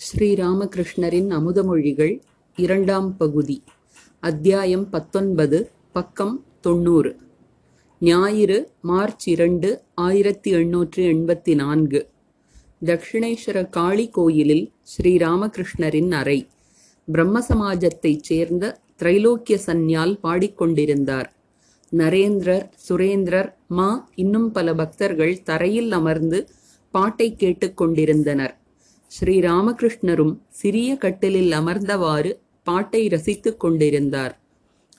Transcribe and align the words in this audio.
ஸ்ரீராமகிருஷ்ணரின் 0.00 1.28
அமுதமொழிகள் 1.30 2.12
இரண்டாம் 2.58 3.16
பகுதி 3.16 3.56
அத்தியாயம் 4.22 4.84
பத்தொன்பது 4.90 5.58
பக்கம் 5.92 6.34
தொண்ணூறு. 6.60 7.10
ஞாயிறு 8.00 8.58
மார்ச் 8.80 9.26
இரண்டு 9.28 9.68
ஆயிரத்தி 9.94 10.50
எண்ணூற்று 10.50 11.02
எண்பத்தி 11.04 11.54
நான்கு 11.54 12.00
தக்ஷிணேஸ்வர 12.84 13.62
காளி 13.68 14.06
கோயிலில் 14.08 14.66
ஸ்ரீராமகிருஷ்ணரின் 14.92 16.10
அறை. 16.10 16.38
பிரம்ம 17.08 17.42
சமாஜத்தைச் 17.48 18.22
சேர்ந்த 18.22 18.74
திரைலோக்கிய 19.02 19.58
சந்நியால் 19.66 20.14
பாடிக்கொண்டிருந்தார். 20.22 21.30
நரேந்திரர் 21.92 22.66
சுரேந்திரர் 22.88 23.50
மா 23.68 23.88
இன்னும் 24.14 24.50
பல 24.52 24.74
பக்தர்கள் 24.74 25.42
தரையில் 25.42 25.92
அமர்ந்து 25.92 26.40
பாட்டை 26.94 27.30
கேட்டுக்கொண்டிருந்தனர் 27.38 28.54
ஸ்ரீராமகிருஷ்ணரும் 29.20 30.38
சிறிய 30.48 30.96
கட்டிலில் 30.96 31.52
அமர்ந்தவாறு 31.52 32.32
பாட்டை 32.62 33.08
ரசித்துக் 33.08 33.60
கொண்டிருந்தார். 33.60 34.40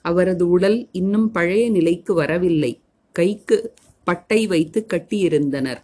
அவரது 0.02 0.48
உடல் 0.48 0.88
இன்னும் 0.92 1.30
பழைய 1.30 1.70
நிலைக்கு 1.70 2.14
வரவில்லை. 2.14 2.80
கைக்கு 3.12 3.72
பட்டை 4.04 4.46
வைத்து 4.46 4.86
கட்டியிருந்தனர். 4.94 5.82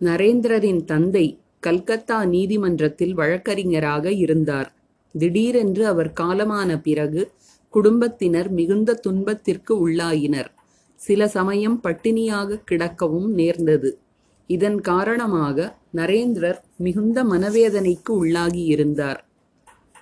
நரேந்திரரின் 0.00 0.84
தந்தை 0.84 1.38
கல்கத்தா 1.60 2.24
நீதிமன்றத்தில் 2.24 3.14
வழக்கறிஞராக 3.14 4.12
இருந்தார். 4.12 4.74
திடீரென்று 5.12 5.86
அவர் 5.86 6.12
காலமான 6.20 6.80
பிறகு 6.82 7.32
குடும்பத்தினர் 7.68 8.50
மிகுந்த 8.50 8.94
துன்பத்திற்கு 8.94 9.88
உள்ளாயினர். 9.88 10.50
சில 10.94 11.28
சமயம் 11.28 11.80
பட்டினியாக 11.84 12.62
கிடக்கவும் 12.70 13.26
நேர்ந்தது. 13.26 13.98
இதன் 14.46 14.80
காரணமாக 14.80 15.76
நரேந்திரர் 15.96 16.60
மிகுந்த 16.76 17.24
மனவேதனைக்கு 17.24 18.10
உள்ளாகி 18.10 18.64
இருந்தார். 18.64 19.28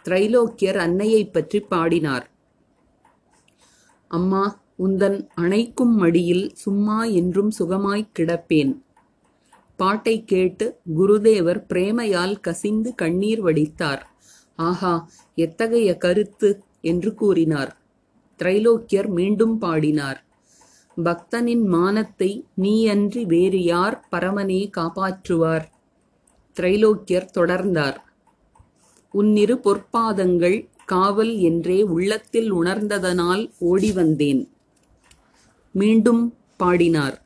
திரைலோக்கியர் 0.04 0.76
அன்னையைப் 0.76 1.32
பற்றி 1.32 1.60
பாடினார். 1.60 2.30
அம்மா 4.08 4.62
உந்தன் 4.78 5.28
அணைக்கும் 5.40 5.94
மடியில் 5.96 6.50
சும்மா 6.54 7.04
என்றும் 7.04 7.52
சுகமாய்க் 7.58 8.10
கிடப்பேன் 8.18 8.82
பாட்டை 9.76 10.24
கேட்டு 10.24 10.80
குருதேவர் 10.98 11.64
பிரேமையால் 11.68 12.40
கசிந்து 12.40 12.94
கண்ணீர் 12.94 13.44
வடித்தார். 13.44 14.02
ஆஹா 14.56 15.10
எத்தகைய 15.34 15.96
கருத்து 15.96 16.62
என்று 16.80 17.14
கூறினார். 17.14 17.76
திரைலோக்கியர் 18.38 19.08
மீண்டும் 19.08 19.58
பாடினார். 19.58 20.24
பக்தனின் 21.04 21.64
மானத்தை 21.64 22.44
நீயன்றி 22.54 23.24
வேறு 23.24 23.62
யார் 23.64 24.08
பரமனே 24.12 24.70
காப்பாற்றுவார்? 24.70 25.64
திரைலோக்கியர் 26.60 27.32
தொடர்ந்தார். 27.38 27.96
உன்னிரு 29.10 29.60
பொற்பாதங்கள் 29.64 30.68
காவல் 30.84 31.38
என்றே 31.38 31.82
உள்ளத்தில் 31.82 32.54
உணர்ந்ததனால் 32.54 33.50
ஓடி 33.58 33.92
வந்தேன். 33.92 34.48
மீண்டும் 35.72 36.36
பாடினார். 36.56 37.22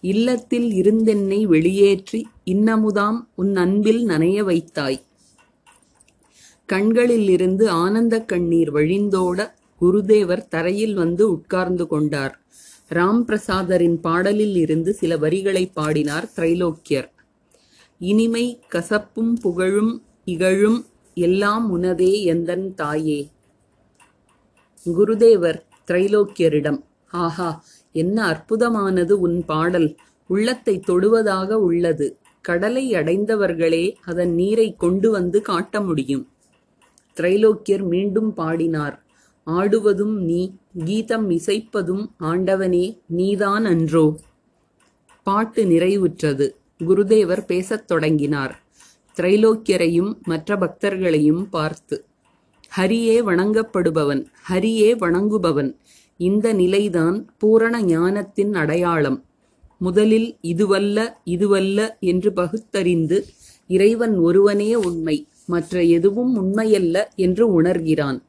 இல்லத்தில் 0.00 0.68
இருந்தென்னை 0.70 1.44
வெளியேற்றி 1.44 2.28
இன்னமுதாம் 2.46 3.18
உன் 3.34 3.56
அன்பில் 3.56 4.06
நனைய 4.06 4.44
வைத்தாய். 4.44 5.00
கண்களிலிருந்து 6.66 7.70
ஆனந்த 7.70 8.24
கண்ணீர் 8.24 8.74
வழிந்தோட 8.74 9.52
குருதேவர் 9.80 10.48
தரையில் 10.48 10.94
வந்து 10.94 11.30
உட்கார்ந்து 11.30 11.86
கொண்டார். 11.86 12.40
ராம் 12.94 13.22
பிரசாதரின் 13.22 13.98
பாடலில் 14.00 14.56
இருந்து 14.56 14.94
சில 14.94 15.16
வரிகளை 15.16 15.66
பாடினார் 15.66 16.30
திரைலோக்கியர். 16.36 17.08
இனிமை 18.00 18.60
கசப்பும் 18.72 19.32
புகழும் 19.40 20.02
இகழும் 20.24 20.84
எல்லாம் 21.14 21.70
உனதே 21.70 22.12
எந்தன் 22.24 22.74
தாயே. 22.74 23.20
குருதேவர் 24.86 25.58
திரைலோக்கியரிடம் 25.88 26.80
ஆஹா 27.06 27.64
என்ன 27.94 28.16
அற்புதமானது 28.32 29.14
உன் 29.26 29.44
பாடல். 29.44 29.88
உள்ளத்தை 30.30 30.74
தொடுவதாக 30.86 31.50
உள்ளது. 31.68 32.06
கடலை 32.40 32.84
அடைந்தவர்களே 32.92 33.84
அதன் 34.04 34.34
நீரை 34.34 34.68
கொண்டு 34.76 35.10
வந்து 35.10 35.40
காட்ட 35.40 35.80
முடியும் 35.80 36.24
திரைலோக்கியர் 37.16 37.84
மீண்டும் 37.88 38.30
பாடினார் 38.32 38.96
ஆடுவதும் 39.46 40.14
நீ 40.28 40.40
கீதம் 40.84 41.26
இசைப்பதும் 41.30 42.04
ஆண்டவனே 42.20 42.86
நீதான் 43.06 43.64
அன்றோ 43.64 44.06
பாட்டு 45.22 45.64
நிறைவுற்றது. 45.64 46.46
குருதேவர் 46.84 47.44
பேசத் 47.46 47.86
தொடங்கினார். 47.86 48.62
திரைலோக்கியரையும் 49.16 50.10
மற்ற 50.22 50.56
பக்தர்களையும் 50.56 51.44
பார்த்து 51.50 52.04
ஹரியே 52.76 53.16
வணங்கப்படுபவன் 53.28 54.26
ஹரியே 54.48 54.90
வணங்குபவன் 54.94 55.70
இந்த 56.20 56.52
நிலைதான் 56.52 57.16
பூரண 57.38 57.82
ஞானத்தின் 57.82 58.54
அடையாளம். 58.54 59.24
முதலில் 59.78 60.38
இதுவல்ல 60.42 60.98
இதுவல்ல 61.26 61.98
என்று 62.00 62.32
பகுத்தறிந்து 62.32 63.24
இறைவன் 63.66 64.18
ஒருவனே 64.18 64.74
உண்மை 64.74 65.16
மற்ற 65.46 65.82
எதுவும் 65.82 66.32
உண்மையல்ல 66.36 67.04
என்று 67.16 67.62
உணர்கிறான். 67.62 68.22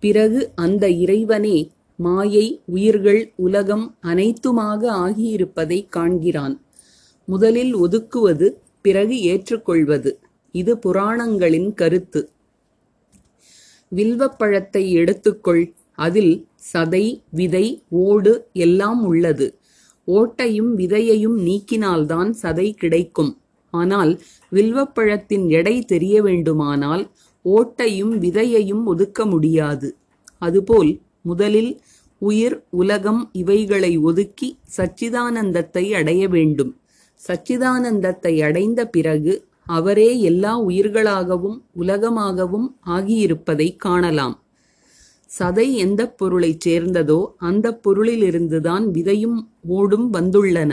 பிறகு 0.00 0.40
அந்த 0.54 0.88
இறைவனே 0.88 1.58
மாயை 1.96 2.60
உயிர்கள் 2.66 3.32
உலகம் 3.36 3.96
அனைத்துமாக 4.02 4.82
ஆகியிருப்பதை 5.04 5.88
காண்கிறான். 5.88 6.54
முதலில் 7.30 7.72
ஒதுக்குவது 7.74 8.46
பிறகு 8.82 9.16
ஏற்றுக்கொள்வது. 9.22 10.10
இது 10.54 10.72
புராணங்களின் 10.78 11.74
கருத்து. 11.74 12.20
வில்வப்பழத்தை 13.92 14.82
எடுத்துக்கொள். 15.00 15.64
அதில் 15.94 16.34
சதை 16.72 17.04
விதை 17.30 17.66
ஓடு 17.88 18.32
எல்லாம் 18.52 19.00
உள்ளது. 19.04 19.46
ஓட்டையும் 20.08 20.72
விதையையும் 20.74 21.38
நீக்கினால்தான் 21.46 22.30
சதை 22.42 22.68
கிடைக்கும். 22.72 23.32
ஆனால் 23.74 24.12
வில்வப்பழத்தின் 24.52 25.46
எடை 25.48 25.76
தெரிய 25.82 26.22
வேண்டுமானால் 26.22 27.04
ஓட்டையும் 27.44 28.14
விதையையும் 28.24 28.84
ஒதுக்க 28.84 29.26
முடியாது. 29.26 29.88
அதுபோல் 30.38 30.90
முதலில் 31.22 31.72
உயிர் 32.22 32.56
உலகம் 32.70 33.22
இவைகளை 33.32 33.92
ஒதுக்கி 33.98 34.48
சச்சிதானந்தத்தை 34.76 35.84
அடைய 35.90 36.22
வேண்டும். 36.28 36.72
சச்சிதானந்தத்தை 37.28 38.34
அடைந்த 38.42 38.80
பிறகு 38.86 39.32
அவரே 39.68 40.10
எல்லா 40.20 40.52
உயிர்களாகவும் 40.60 41.58
உலகமாகவும் 41.76 42.68
ஆகியிருப்பதை 42.86 43.76
காணலாம். 43.76 44.36
சதை 45.30 45.66
எந்த 45.74 46.02
பொருளைச் 46.10 46.64
சேர்ந்ததோ 46.68 47.18
அந்த 47.38 47.66
பொருளிலிருந்துதான் 47.84 48.84
விதையும் 48.96 49.38
ஓடும் 49.68 50.08
வந்துள்ளன. 50.12 50.72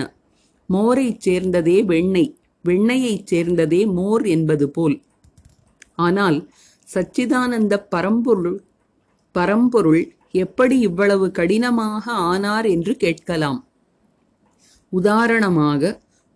மோரைச் 0.69 1.21
சேர்ந்ததே 1.25 1.77
வெண்ணெய் 1.85 2.31
வெண்ணெயைச் 2.65 3.27
சேர்ந்ததே 3.31 3.81
மோர் 3.91 4.25
என்பது 4.27 4.65
போல். 4.69 4.97
ஆனால் 5.95 6.37
சச்சிதானந்த 6.87 7.75
பரம்பொருள் 7.89 8.57
பரம்பொருள் 9.35 10.03
எப்படி 10.31 10.75
இவ்வளவு 10.79 11.31
கடினமாக 11.31 12.05
ஆனார் 12.11 12.65
என்று 12.65 12.93
கேட்கலாம். 12.95 13.59
உதாரணமாக 14.93 15.81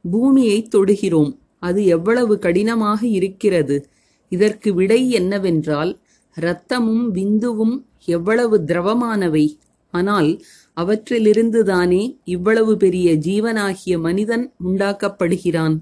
பூமியை 0.02 0.68
தொடுகிறோம். 0.76 1.38
அது 1.60 1.86
எவ்வளவு 1.86 2.40
கடினமாக 2.40 3.08
இருக்கிறது. 3.08 3.90
இதற்கு 4.30 4.74
விடை 4.74 5.12
என்னவென்றால் 5.12 6.00
இரத்தமும் 6.38 7.16
விந்துவும் 7.16 7.86
எவ்வளவு 8.06 8.58
திரவமானவை. 8.58 9.58
ஆனால் 9.92 10.42
அவற்றிலிருந்துதானே 10.78 12.20
இவ்வளவு 12.24 12.78
பெரிய 12.78 13.14
ஜீவனாகிய 13.14 14.00
மனிதன் 14.00 14.54
உண்டாக்கப்படுகிறான். 14.64 15.76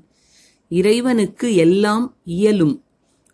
இறைவனுக்கு 0.69 1.55
எல்லாம் 1.55 2.17
இயலும். 2.23 2.83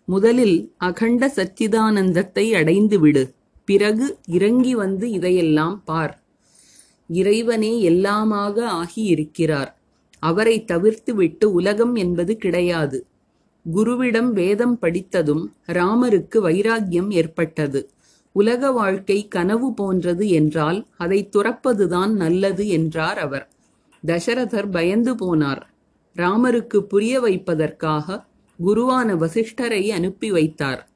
முதலில் 0.06 0.74
அகண்ட 0.78 1.32
சச்சிதானந்தத்தை 1.36 2.46
அடைந்துவிடு. 2.52 3.34
பிறகு 3.66 4.18
இறங்கி 4.28 4.76
வந்து 4.76 5.10
இதையெல்லாம் 5.10 5.84
பார். 5.84 6.24
இறைவனே 7.08 7.90
எல்லாமாக 7.90 8.68
ஆகியிருக்கிறார். 8.82 9.72
அவரை 10.20 10.66
தவிர்த்துவிட்டு 10.68 11.46
உலகம் 11.46 11.96
என்பது 11.96 12.38
கிடையாது. 12.38 13.06
குருவிடம் 13.76 14.32
வேதம் 14.32 14.80
படித்ததும் 14.82 15.54
ராமருக்கு 15.68 16.38
வைராக்கியம் 16.38 17.12
ஏற்பட்டது. 17.12 17.90
உலக 18.32 18.72
வாழ்க்கை 18.72 19.28
கனவு 19.28 19.74
போன்றது 19.74 20.30
என்றால் 20.30 20.88
அதை 20.98 21.30
துறப்பதுதான் 21.32 22.12
நல்லது 22.12 22.68
என்றார் 22.68 23.18
அவர். 23.18 23.50
தசரதர் 24.08 24.72
பயந்து 24.72 25.16
போனார். 25.16 25.62
ராமருக்கு 26.16 26.78
புரிய 26.78 27.20
வைப்பதற்காக 27.20 28.26
குருவான 28.66 29.16
வசிஷ்டரை 29.16 29.88
அனுப்பி 29.88 30.32
வைத்தார். 30.32 30.90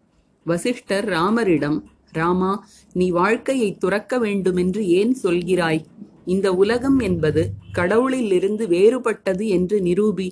வசிஷ்டர் 0.43 1.05
ராமரிடம் 1.09 1.81
ராமா 2.11 2.67
நீ 2.93 3.09
வாழ்க்கையை 3.09 3.77
துறக்க 3.77 4.19
வேண்டுமென்று 4.19 4.87
ஏன் 4.87 5.17
சொல்கிறாய்? 5.23 5.85
இந்த 6.29 6.47
உலகம் 6.53 6.99
என்பது 6.99 7.41
கடவுளிலிருந்து 7.73 8.65
வேறுபட்டது 8.67 9.45
என்று 9.47 9.77
நிரூபி. 9.79 10.27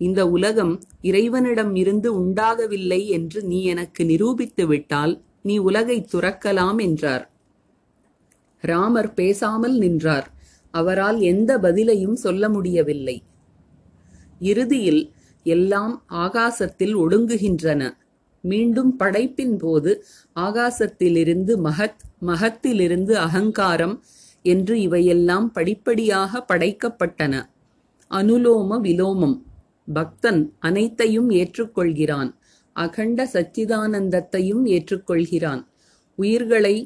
இந்த 0.00 0.20
உலகம் 0.28 0.74
இறைவனிடம் 1.02 1.74
இருந்து 1.74 2.08
உண்டாகவில்லை 2.18 3.00
என்று 3.08 3.40
நீ 3.42 3.58
எனக்கு 3.64 4.02
நிரூபித்து 4.04 4.66
விட்டால் 4.66 5.14
நீ 5.42 5.56
உலகை 5.58 5.98
துறக்கலாம் 6.12 6.78
என்றார். 6.80 7.24
ராமர் 8.62 9.14
பேசாமல் 9.14 9.76
நின்றார். 9.78 10.28
அவரால் 10.74 11.18
எந்த 11.20 11.58
பதிலையும் 11.58 12.18
சொல்ல 12.24 12.48
முடியவில்லை. 12.48 13.16
இறுதியில் 14.40 15.02
எல்லாம் 15.46 15.94
ஆகாசத்தில் 16.16 16.94
ஒடுங்குகின்றன. 16.96 17.82
மீண்டும் 18.44 18.92
படைப்பின் 18.98 19.56
போது 19.58 19.90
ஆகாசத்திலிருந்து 20.36 21.52
மகத் 21.64 22.02
மகத்திலிருந்து 22.20 23.14
அகங்காரம் 23.18 23.96
என்று 24.44 24.80
இவையெல்லாம் 24.80 25.52
படிப்படியாக 25.52 26.44
படைக்கப்பட்டன. 26.48 27.34
அனுலோம 28.10 28.78
விலோமம். 28.82 29.36
பக்தன் 29.92 30.40
அனைத்தையும் 30.58 31.30
ஏற்றுக்கொள்கிறான். 31.30 32.30
அகண்ட 32.76 33.24
சச்சிதானந்தத்தையும் 33.32 34.64
ஏற்றுக்கொள்கிறான். 34.66 35.62
உயிர்களை 36.18 36.76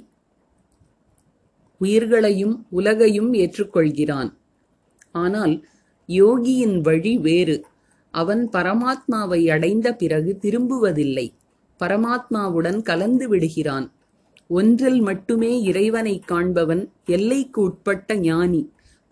உயிர்களையும் 1.81 2.66
உலகையும் 2.70 3.32
ஏற்றுக்கொள்கிறான். 3.34 4.31
ஆனால் 5.12 5.54
யோகியின் 6.08 6.81
வழி 6.81 7.19
வேறு. 7.19 7.56
அவன் 8.14 8.49
பரமாத்மாவை 8.52 9.40
அடைந்த 9.50 9.94
பிறகு 9.94 10.38
திரும்புவதில்லை. 10.43 11.26
பரமாத்மாவுடன் 11.81 12.82
கலந்து 12.82 13.28
விடுகிறான். 13.28 13.87
ஒன்றில் 14.50 15.00
மட்டுமே 15.00 15.53
இறைவனை 15.62 16.15
காண்பவன் 16.27 16.83
எல்லைக்கு 17.06 17.61
உட்பட்ட 17.62 18.15
ஞானி. 18.17 18.62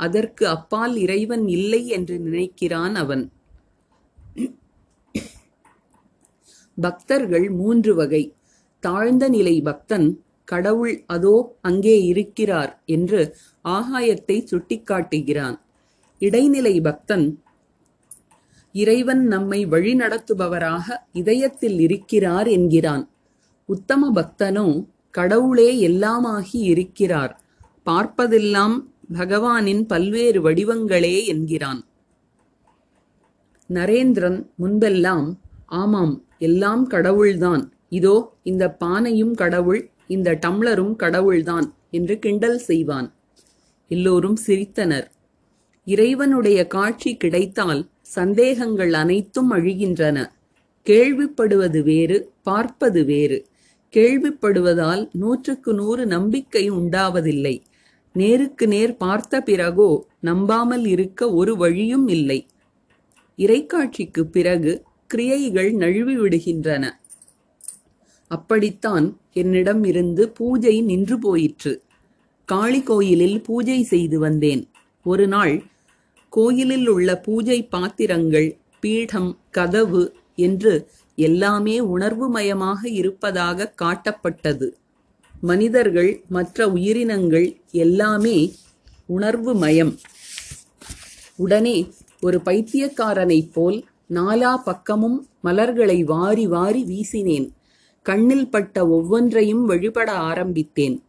அதற்கு 0.00 0.44
அப்பால் 0.48 0.94
இறைவன் 0.96 1.44
இல்லை 1.48 1.82
என்று 1.88 2.16
நினைக்கிறான் 2.18 2.94
அவன். 2.94 3.24
பக்தர்கள் 6.78 7.46
மூன்று 7.50 7.94
வகை. 7.94 8.24
தாழ்ந்த 8.82 9.24
நிலை 9.28 9.56
பக்தன் 9.60 10.08
கடவுள் 10.44 10.96
அதோ 11.06 11.36
அங்கே 11.60 11.96
இருக்கிறார் 12.02 12.72
என்று 12.86 13.20
ஆகாயத்தை 13.64 14.36
சுட்டிக்காட்டுகிறான். 14.50 15.56
இடைநிலை 16.22 16.74
பக்தன் 16.80 17.26
இறைவன் 18.74 19.22
நம்மை 19.26 19.66
வழிநடத்துபவராக 19.66 20.86
இதயத்தில் 21.12 21.78
இருக்கிறார் 21.80 22.48
என்கிறான். 22.48 23.04
உத்தம 23.68 24.10
பக்தனோ 24.14 24.66
கடவுளே 25.18 25.70
எல்லாமாகி 25.88 26.60
இருக்கிறார். 26.72 27.32
பார்ப்பதெல்லாம் 27.86 28.76
பகவானின் 29.14 29.82
பல்வேறு 29.82 30.38
வடிவங்களே 30.46 31.16
என்கிறான். 31.26 31.80
நரேந்திரன் 33.70 34.38
முன்பெல்லாம் 34.62 35.28
ஆமாம் 35.80 36.14
எல்லாம் 36.38 36.84
கடவுள்தான். 36.86 37.62
இதோ 37.88 38.16
இந்த 38.42 38.64
பானையும் 38.80 39.34
கடவுள் 39.34 39.82
இந்த 40.06 40.38
டம்ளரும் 40.44 40.94
கடவுள்தான் 40.96 41.66
என்று 41.90 42.14
கிண்டல் 42.18 42.60
செய்வான். 42.68 43.08
எல்லோரும் 43.90 44.38
சிரித்தனர். 44.46 45.06
இறைவனுடைய 45.86 46.60
காட்சி 46.66 47.10
கிடைத்தால் 47.16 47.82
சந்தேகங்கள் 48.16 48.92
அனைத்தும் 49.02 49.50
அழிகின்றன. 49.52 50.18
கேள்விப்படுவது 50.86 51.80
வேறு 51.90 52.16
பார்ப்பது 52.42 53.00
வேறு. 53.04 53.38
கேள்விப்படுவதால் 53.96 55.08
நூற்றுக்கு 55.12 55.74
நூறு 55.74 56.06
நம்பிக்கை 56.06 56.70
உண்டாவதில்லை. 56.70 57.62
நேருக்கு 58.12 58.68
நேர் 58.68 58.96
பார்த்த 58.96 59.40
பிறகோ 59.40 59.90
நம்பாமல் 60.20 60.84
இருக்க 60.84 61.32
ஒரு 61.32 61.56
வழியும் 61.56 62.08
இல்லை. 62.08 62.46
இறைக்காட்சிக்கு 63.38 64.22
பிறகு 64.22 64.72
கிரியைகள் 65.06 65.72
நழுவி 65.72 66.14
விடுகின்றன. 66.18 66.84
அப்படித்தான் 68.30 69.06
என்னிடம் 69.32 69.84
இருந்து 69.84 70.22
பூஜை 70.28 70.80
நின்று 70.80 71.18
போயிற்று. 71.18 71.72
காளி 72.48 72.80
கோயிலில் 72.82 73.38
பூஜை 73.42 73.82
செய்து 73.82 74.18
வந்தேன். 74.18 74.62
ஒரு 75.02 75.28
நாள் 75.28 75.54
கோயிலில் 76.28 76.88
உள்ள 76.88 77.10
பூஜை 77.20 77.58
பாத்திரங்கள் 77.64 78.48
பீடம் 78.80 79.30
கதவு 79.50 80.02
என்று 80.36 80.72
எல்லாமே 81.16 81.80
உணர்வுமயமாக 81.80 82.84
இருப்பதாக 82.84 83.74
காட்டப்பட்டது. 83.82 84.72
மனிதர்கள் 85.40 86.22
மற்ற 86.28 86.68
உயிரினங்கள் 86.68 87.60
எல்லாமே 87.70 88.54
உணர்வுமயம். 89.16 89.96
உடனே 91.36 91.90
ஒரு 92.20 92.40
பைத்தியக்காரனைப் 92.44 93.52
போல் 93.52 93.84
நாலா 94.10 94.56
பக்கமும் 94.56 95.26
மலர்களை 95.40 96.04
வாரி 96.04 96.46
வாரி 96.46 96.84
வீசினேன். 96.84 97.50
கண்ணில் 98.02 98.50
பட்ட 98.50 98.88
ஒவ்வொன்றையும் 98.88 99.66
வழிபட 99.66 100.12
ஆரம்பித்தேன். 100.12 101.02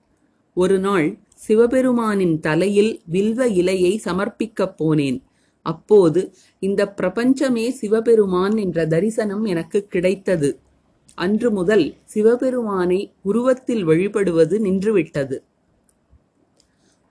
ஒரு 0.54 0.80
நாள் 0.80 1.18
சிவபெருமானின் 1.48 2.40
தலையில் 2.40 3.02
வில்வ 3.12 3.50
இலையை 3.50 4.00
சமர்ப்பிக்கப் 4.06 4.76
போனேன். 4.78 5.22
அப்போது 5.68 6.22
இந்த 6.62 6.82
பிரபஞ்சமே 7.00 7.66
சிவபெருமான் 7.72 8.56
என்ற 8.58 8.86
தரிசனம் 8.86 9.44
எனக்கு 9.46 9.80
கிடைத்தது. 9.88 10.50
அன்று 11.18 11.50
முதல் 11.52 11.86
சிவபெருமானை 12.06 13.00
உருவத்தில் 13.22 13.84
வழிபடுவது 13.84 14.56
நின்றுவிட்டது. 14.60 15.38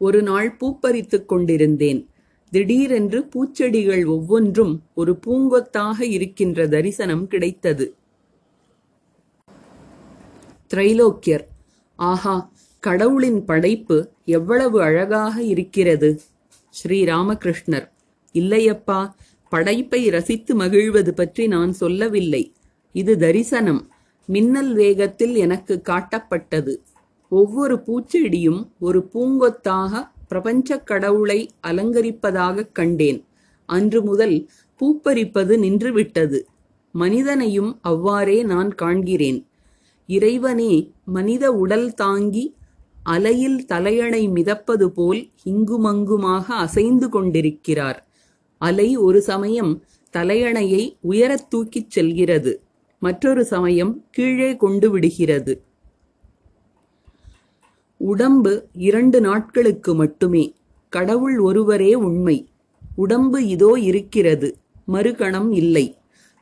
ஒரு 0.00 0.20
நாள் 0.22 0.50
பூப்பறித்துக் 0.60 1.28
கொண்டிருந்தேன். 1.28 2.00
திடீரென்று 2.52 3.20
பூச்செடிகள் 3.32 4.04
ஒவ்வொன்றும் 4.06 4.74
ஒரு 4.94 5.12
பூங்கொத்தாக 5.26 5.98
இருக்கின்ற 6.16 6.66
தரிசனம் 6.74 7.24
கிடைத்தது. 7.26 7.86
திரைலோக்கியர் 10.70 11.44
ஆஹா 11.98 12.36
கடவுளின் 12.82 13.40
படைப்பு 13.44 13.96
எவ்வளவு 14.28 14.78
அழகாக 14.82 15.34
இருக்கிறது! 15.44 16.10
ஸ்ரீ 16.74 16.98
ராமகிருஷ்ணர் 17.04 17.86
இல்லையப்பா 18.36 19.10
படைப்பை 19.48 20.08
ரசித்து 20.08 20.54
மகிழ்வது 20.54 21.14
பற்றி 21.14 21.46
நான் 21.46 21.72
சொல்லவில்லை. 21.72 22.52
இது 22.92 23.18
தரிசனம். 23.18 23.90
மின்னல் 24.26 24.74
வேகத்தில் 24.74 25.34
எனக்கு 25.34 25.82
காட்டப்பட்டது. 25.88 26.76
ஒவ்வொரு 27.28 27.82
பூச்செடியும் 27.86 28.68
ஒரு 28.80 29.10
பூங்கொத்தாக 29.14 30.08
பிரபஞ்சக் 30.28 30.86
கடவுளை 30.86 31.50
அலங்கரிப்பதாகக் 31.66 32.72
கண்டேன். 32.72 33.24
அன்று 33.66 34.02
முதல் 34.02 34.48
பூப்பறிப்பது 34.80 35.56
நின்றுவிட்டது. 35.56 36.40
மனிதனையும் 36.92 37.78
அவ்வாறே 37.82 38.42
நான் 38.42 38.74
காண்கிறேன். 38.82 39.44
இறைவனே 40.06 40.92
மனித 41.04 41.52
உடல் 41.52 41.94
தாங்கி 41.94 42.54
அலையில் 43.02 43.66
தலையணை 43.66 44.28
மிதப்பது 44.28 44.84
போல் 44.84 45.28
இங்குமங்குமாக 45.44 46.54
அசைந்து 46.54 47.08
கொண்டிருக்கிறார். 47.08 48.05
அலை 48.58 48.96
ஒரு 48.96 49.22
சமயம் 49.22 49.82
தலையணையை 50.12 50.96
உயரத் 51.08 51.48
தூக்கிச் 51.48 51.90
செல்கிறது 51.90 52.60
மற்றொரு 52.98 53.44
சமயம் 53.44 54.04
கீழே 54.10 54.56
கொண்டு 54.56 54.90
விடுகிறது. 54.90 55.62
உடம்பு 57.96 58.68
இரண்டு 58.72 59.20
நாட்களுக்கு 59.20 59.94
மட்டுமே 59.94 60.54
கடவுள் 60.88 61.38
ஒருவரே 61.38 61.94
உண்மை. 61.94 62.48
உடம்பு 62.94 63.46
இதோ 63.46 63.78
இருக்கிறது 63.80 64.56
மறுகணம் 64.88 65.52
இல்லை. 65.52 65.96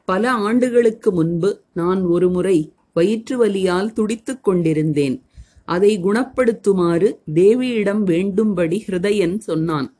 பல 0.04 0.30
ஆண்டுகளுக்கு 0.30 1.12
முன்பு 1.12 1.60
நான் 1.72 2.02
ஒருமுறை 2.02 2.72
வயிற்று 2.92 3.46
வலியால் 3.46 3.92
துடித்துக் 3.92 4.44
கொண்டிருந்தேன். 4.44 5.22
அதை 5.64 6.02
குணப்படுத்துமாறு 6.02 7.18
தேவியிடம் 7.34 8.04
வேண்டும்படி 8.04 8.80
ஹிருதயன் 8.86 9.38
சொன்னான். 9.38 9.94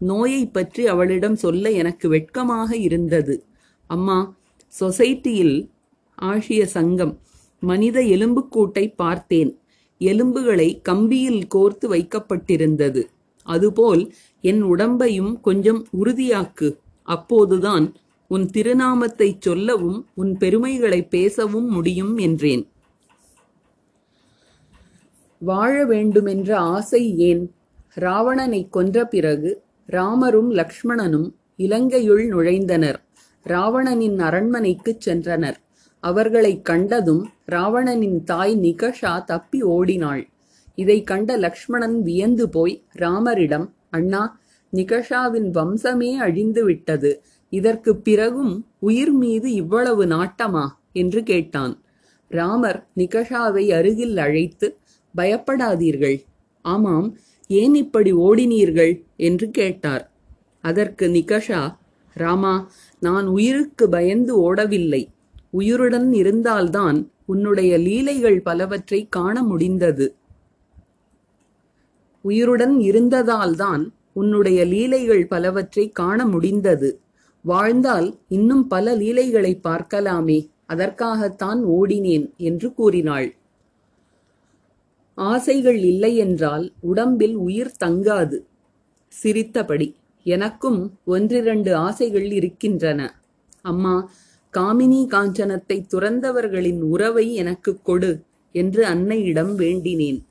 நோயை 0.00 0.42
பற்றி 0.46 0.86
அவளிடம் 0.86 1.36
சொல்ல 1.36 1.70
எனக்கு 1.70 2.08
வெட்கமாக 2.08 2.76
இருந்தது. 2.76 3.36
அம்மா 3.86 4.18
சொசைட்டியில் 4.80 5.56
ஆசிய 6.14 6.66
சங்கம் 6.66 7.14
மனித 7.62 8.00
எலும்புக்கூட்டை 8.00 8.84
பார்த்தேன். 8.94 9.50
எலும்புகளை 10.00 10.68
கம்பியில் 10.88 11.42
கோர்த்து 11.54 11.86
வைக்கப்பட்டிருந்தது. 11.86 13.02
அதுபோல் 13.46 14.02
என் 14.40 14.62
உடம்பையும் 14.64 15.40
கொஞ்சம் 15.40 15.86
உறுதியாக்கு. 16.04 16.68
அப்போதுதான் 17.02 17.86
உன் 18.28 18.46
திருநாமத்தைச் 18.56 19.40
சொல்லவும் 19.40 19.98
உன் 20.14 20.36
பெருமைகளை 20.36 21.00
பேசவும் 21.06 21.68
முடியும் 21.70 22.16
என்றேன். 22.16 22.64
வாழ 25.38 25.84
வேண்டுமென்ற 25.84 26.58
ஆசை 26.58 27.02
ஏன்? 27.18 27.44
ராவணனை 28.00 28.68
கொன்ற 28.68 29.04
பிறகு 29.06 29.50
ராமரும் 29.90 30.54
லக்ஷ்மணனும் 30.54 31.32
இலங்கையுள் 31.56 32.28
நுழைந்தனர். 32.28 32.94
ராவணனின் 33.42 34.18
அரண்மனைக்குச் 34.18 35.08
சென்றனர். 35.08 35.54
அவர்களைக் 36.00 36.64
கண்டதும் 36.64 37.28
ராவணனின் 37.44 38.24
தாய் 38.24 38.56
நிகஷா 38.60 39.24
தப்பி 39.24 39.62
ஓடினாள். 39.62 40.28
இதை 40.74 41.02
கண்ட 41.02 41.36
லக்ஷ்மணன் 41.36 42.02
வியந்து 42.02 42.48
போய் 42.48 42.84
ராமரிடம் 42.98 43.70
அண்ணா 43.90 44.40
நிகஷாவின் 44.72 45.50
வம்சமே 45.50 46.16
அழிந்து 46.16 46.64
விட்டது. 46.64 47.22
இதற்குப் 47.48 48.04
பிறகும் 48.04 48.66
உயிர் 48.78 49.12
மீது 49.12 49.52
இவ்வளவு 49.52 50.06
நாட்டமா? 50.06 50.68
என்று 50.92 51.22
கேட்டான். 51.22 51.82
ராமர் 52.28 52.86
நிகஷாவை 52.96 53.72
அருகில் 53.72 54.16
அழைத்து 54.16 54.76
பயப்படாதீர்கள். 55.16 56.22
ஆமாம் 56.62 57.16
ஏன் 57.52 57.74
இப்படி 57.74 58.12
ஓடினீர்கள்? 58.12 59.02
என்று 59.16 59.50
கேட்டார். 59.50 60.12
அதற்கு 60.60 61.08
நிகஷா 61.08 61.76
ராமா 62.14 62.70
நான் 63.00 63.26
உயிருக்கு 63.26 63.88
பயந்து 63.88 64.32
ஓடவில்லை. 64.38 65.06
உயிருடன் 65.50 66.12
இருந்தால்தான் 66.12 67.10
உன்னுடைய 67.26 67.78
லீலைகள் 67.78 68.40
பலவற்றை 68.40 69.06
காண 69.08 69.42
முடிந்தது. 69.42 70.14
உயிருடன் 72.22 72.78
இருந்ததால்தான் 72.78 73.90
உன்னுடைய 74.12 74.64
லீலைகள் 74.64 75.26
பலவற்றை 75.26 75.88
காண 75.88 76.26
முடிந்தது. 76.26 77.00
வாழ்ந்தால் 77.42 78.18
இன்னும் 78.28 78.66
பல 78.66 78.94
லீலைகளை 78.94 79.60
பார்க்கலாமே. 79.64 80.48
அதற்காகத்தான் 80.66 81.64
ஓடினேன் 81.64 82.36
என்று 82.36 82.74
கூறினாள். 82.74 83.34
ஆசைகள் 85.20 85.76
இல்லையென்றால் 85.76 86.72
உடம்பில் 86.80 87.34
உயிர் 87.34 87.72
தங்காது. 87.84 88.38
சிரித்தபடி 89.08 89.96
எனக்கும் 90.24 90.98
ஒன்றிரண்டு 91.04 91.74
ஆசைகள் 91.74 92.30
இருக்கின்றன. 92.30 93.20
அம்மா 93.62 94.10
காமினி 94.52 95.06
காஞ்சனத்தை 95.06 95.84
துறந்தவர்களின் 95.94 96.80
உறவை 96.80 97.34
எனக்குக் 97.34 97.84
கொடு 97.84 98.22
என்று 98.52 98.86
அன்னையிடம் 98.86 99.56
வேண்டினேன். 99.56 100.24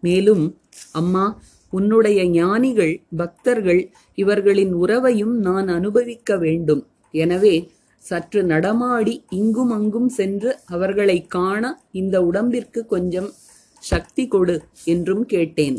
மேலும் 0.00 0.58
அம்மா 0.92 1.40
உன்னுடைய 1.70 2.28
ஞானிகள் 2.28 3.02
பக்தர்கள் 3.16 3.90
இவர்களின் 4.14 4.72
உறவையும் 4.72 5.38
நான் 5.38 5.68
அனுபவிக்க 5.68 6.36
வேண்டும். 6.36 6.86
எனவே 7.10 7.70
சற்று 7.98 8.42
நடமாடி 8.42 9.24
இங்கும் 9.30 9.70
அங்கும் 9.70 10.08
சென்று 10.08 10.58
அவர்களைக் 10.66 11.30
காண 11.30 11.80
இந்த 11.92 12.24
உடம்பிற்கு 12.24 12.86
கொஞ்சம் 12.86 13.30
சக்தி 13.78 14.28
கொடு 14.28 14.56
என்றும் 14.84 15.24
கேட்டேன். 15.26 15.78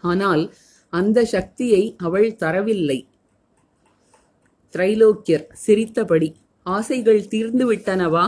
ஆனால் 0.00 0.54
அந்த 0.92 1.24
சக்தியை 1.24 1.96
அவள் 1.96 2.28
தரவில்லை. 2.32 2.98
திரைலோக்கியர் 4.74 5.46
சிரித்தபடி 5.52 6.34
ஆசைகள் 6.62 7.28
தீர்ந்து 7.28 7.72
விட்டனவா 7.72 8.24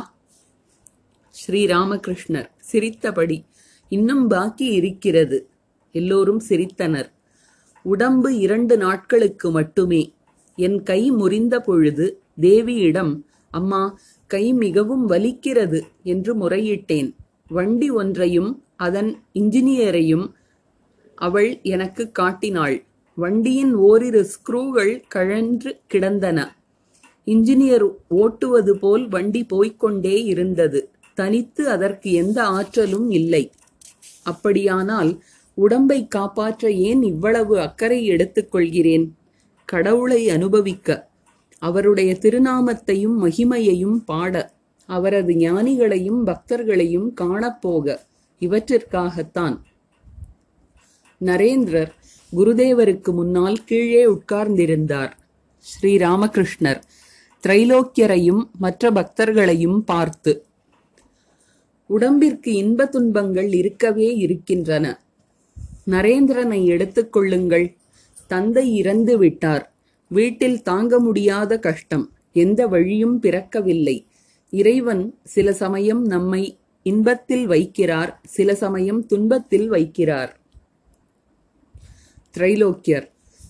ஸ்ரீராமகிருஷ்ணர் 1.34 2.48
சிரித்தபடி 2.58 3.44
இன்னும் 3.88 4.26
பாக்கி 4.26 4.66
இருக்கிறது. 4.72 5.50
எல்லோரும் 5.92 6.42
சிரித்தனர். 6.48 7.08
உடம்பு 7.82 8.38
இரண்டு 8.38 8.76
நாட்களுக்கு 8.76 9.50
மட்டுமே. 9.50 10.02
என் 10.56 10.82
கை 10.82 11.10
முறிந்த 11.10 11.60
பொழுது 11.60 12.06
தேவியிடம் 12.40 13.12
அம்மா 13.50 13.98
கை 14.26 14.52
மிகவும் 14.52 15.10
வலிக்கிறது 15.10 15.80
என்று 16.02 16.48
முறையிட்டேன். 16.48 17.10
வண்டி 17.48 17.90
ஒன்றையும் 17.90 18.64
அதன் 18.76 19.22
இன்ஜினியரையும் 19.34 20.32
அவள் 21.14 21.60
எனக்கு 21.62 22.10
காட்டினாள். 22.10 22.84
வண்டியின் 23.14 23.74
ஓரிரு 23.74 24.26
ஸ்க்ரூகள் 24.26 25.02
கழன்று 25.08 25.80
கிடந்தன. 25.86 26.56
இன்ஜினியர் 27.26 27.86
ஓட்டுவது 28.10 28.70
போல் 28.70 29.08
வண்டி 29.08 29.44
போய்க்கொண்டே 29.44 30.24
இருந்தது. 30.24 30.90
தனித்து 31.14 31.68
அதற்கு 31.68 32.12
எந்த 32.12 32.44
ஆற்றலும் 32.44 33.10
இல்லை. 33.10 33.52
அப்படியானால் 34.22 35.22
உடம்பை 35.54 36.08
காப்பாற்ற 36.08 36.70
ஏன் 36.70 37.02
இவ்வளவு 37.02 37.60
அக்கறை 37.60 38.10
எடுத்துக்கொள்கிறேன் 38.10 39.10
கடவுளை 39.64 40.30
அனுபவிக்க. 40.30 41.08
அவருடைய 41.58 42.18
திருநாமத்தையும் 42.20 43.16
மகிமையையும் 43.24 43.96
பாட. 44.04 44.56
அவரது 44.88 45.32
ஞானிகளையும் 45.34 46.20
பக்தர்களையும் 46.24 47.08
காணப்போக 47.20 47.96
இவற்றிற்காகத்தான். 48.40 49.56
நரேந்திரர் 51.20 51.92
குருதேவருக்கு 52.32 53.12
முன்னால் 53.12 53.64
கீழே 53.64 54.06
உட்கார்ந்திருந்தார். 54.06 55.10
ஸ்ரீராமகிருஷ்ணர் 55.66 56.80
திரைலோக்கியரையும் 57.44 58.42
மற்ற 58.58 58.90
பக்தர்களையும் 58.90 59.78
பார்த்து 59.78 60.44
உடம்பிற்கு 61.86 62.54
இன்ப 62.54 62.86
துன்பங்கள் 62.86 63.52
இருக்கவே 63.52 64.14
இருக்கின்றன. 64.16 65.00
நரேந்திரனை 65.90 66.60
எடுத்துக்கொள்ளுங்கள் 66.64 67.66
தந்தை 68.26 68.76
இறந்து 68.76 69.18
விட்டார். 69.18 69.64
வீட்டில் 70.08 70.62
தாங்க 70.62 70.98
முடியாத 70.98 71.58
கஷ்டம். 71.58 72.12
எந்த 72.32 72.66
வழியும் 72.66 73.22
பிறக்கவில்லை. 73.22 73.96
இறைவன் 74.50 75.18
சில 75.24 75.52
சமயம் 75.52 76.04
நம்மை 76.04 76.58
இன்பத்தில் 76.82 77.48
வைக்கிறார் 77.48 78.14
சில 78.22 78.54
சமயம் 78.54 79.06
துன்பத்தில் 79.06 79.72
வைக்கிறார். 79.72 80.28
திரைலோக்கியர் 82.38 83.06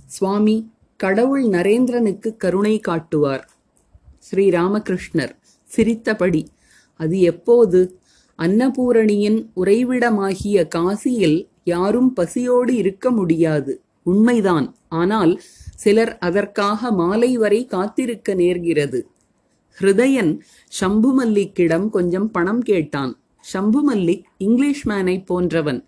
சுவாமி 0.06 0.72
கடவுள் 0.96 1.44
நரேந்திரனுக்கு 1.44 2.36
கருணை 2.36 2.78
காட்டுவார். 2.78 3.44
ஸ்ரீராமகிருஷ்ணர் 4.30 5.34
சிரித்தபடி 5.64 6.48
அது 6.96 7.20
எப்போது? 7.20 8.00
அன்னபூரணியின் 8.38 9.46
உறைவிடமாகிய 9.56 10.66
காசியில் 10.76 11.48
யாரும் 11.64 12.12
பசியோடு 12.12 12.74
இருக்க 12.76 13.10
முடியாது. 13.10 13.82
உண்மைதான். 14.02 14.74
ஆனால் 14.88 15.42
சிலர் 15.76 16.18
அதற்காக 16.18 16.90
மாலை 16.92 17.36
வரை 17.36 17.66
காத்திருக்க 17.66 18.34
நேர்கிறது. 18.34 19.00
ஹிருதயன் 19.80 20.38
சம்புமல்லிக்கிடம் 20.80 21.88
கொஞ்சம் 21.88 22.30
பணம் 22.30 22.62
கேட்டான். 22.62 23.20
சம்புமல்லிக் 23.52 24.22
இங்கிலீஷ் 24.36 24.86
மேனை 24.86 25.26
போன்றவன். 25.26 25.84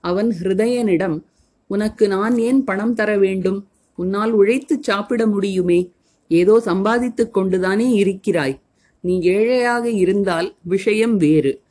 அவன் 0.00 0.34
ஹிருதயனிடம் 0.42 1.22
உனக்கு 1.66 2.08
நான் 2.08 2.38
ஏன் 2.38 2.64
பணம் 2.64 2.94
தர 2.94 3.18
வேண்டும்? 3.18 3.68
உன்னால் 3.96 4.32
உழைத்துச் 4.32 4.82
சாப்பிட 4.82 5.26
முடியுமே. 5.26 5.92
ஏதோ 6.28 6.60
சம்பாதித்துக் 6.60 7.32
கொண்டுதானே 7.32 7.90
இருக்கிறாய். 7.90 8.60
நீ 9.00 9.20
ஏழையாக 9.20 9.90
இருந்தால் 9.90 10.54
விஷயம் 10.62 11.16
வேறு. 11.16 11.62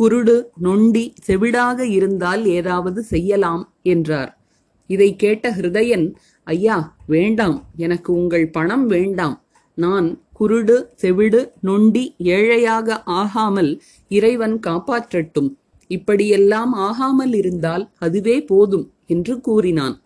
குருடு 0.00 0.44
நொண்டி 0.56 1.12
செவிடாக 1.26 1.78
இருந்தால் 1.78 2.46
ஏதாவது 2.46 3.02
செய்யலாம் 3.02 3.74
என்றார். 3.82 4.38
இதை 4.86 5.16
கேட்ட 5.16 5.50
ஹிருதயன் 5.50 6.14
ஐயா 6.44 6.96
வேண்டாம். 7.06 7.66
எனக்கு 7.76 8.12
உங்கள் 8.12 8.50
பணம் 8.50 8.86
வேண்டாம். 8.86 9.42
நான் 9.74 10.22
குருடு 10.40 10.76
செவிடு 10.94 11.52
நொண்டி 11.60 12.14
ஏழையாக 12.18 13.02
ஆகாமல் 13.02 13.82
இறைவன் 14.08 14.60
காப்பாற்றட்டும். 14.66 15.50
இப்படியெல்லாம் 15.88 16.72
ஆகாமல் 16.72 17.32
இருந்தால் 17.32 17.90
அதுவே 17.98 18.44
போதும் 18.44 18.92
என்று 19.06 19.40
கூறினான். 19.40 20.00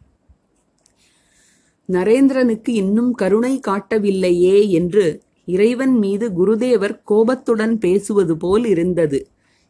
நரேந்திரனுக்கு 1.89 2.69
இன்னும் 2.69 3.13
கருணை 3.13 3.61
காட்டவில்லையே 3.69 4.69
என்று 4.69 5.23
இறைவன் 5.45 5.99
மீது 5.99 6.27
குருதேவர் 6.31 7.03
கோபத்துடன் 7.05 7.79
பேசுவது 7.79 8.37
போல் 8.37 8.65
இருந்தது. 8.65 9.27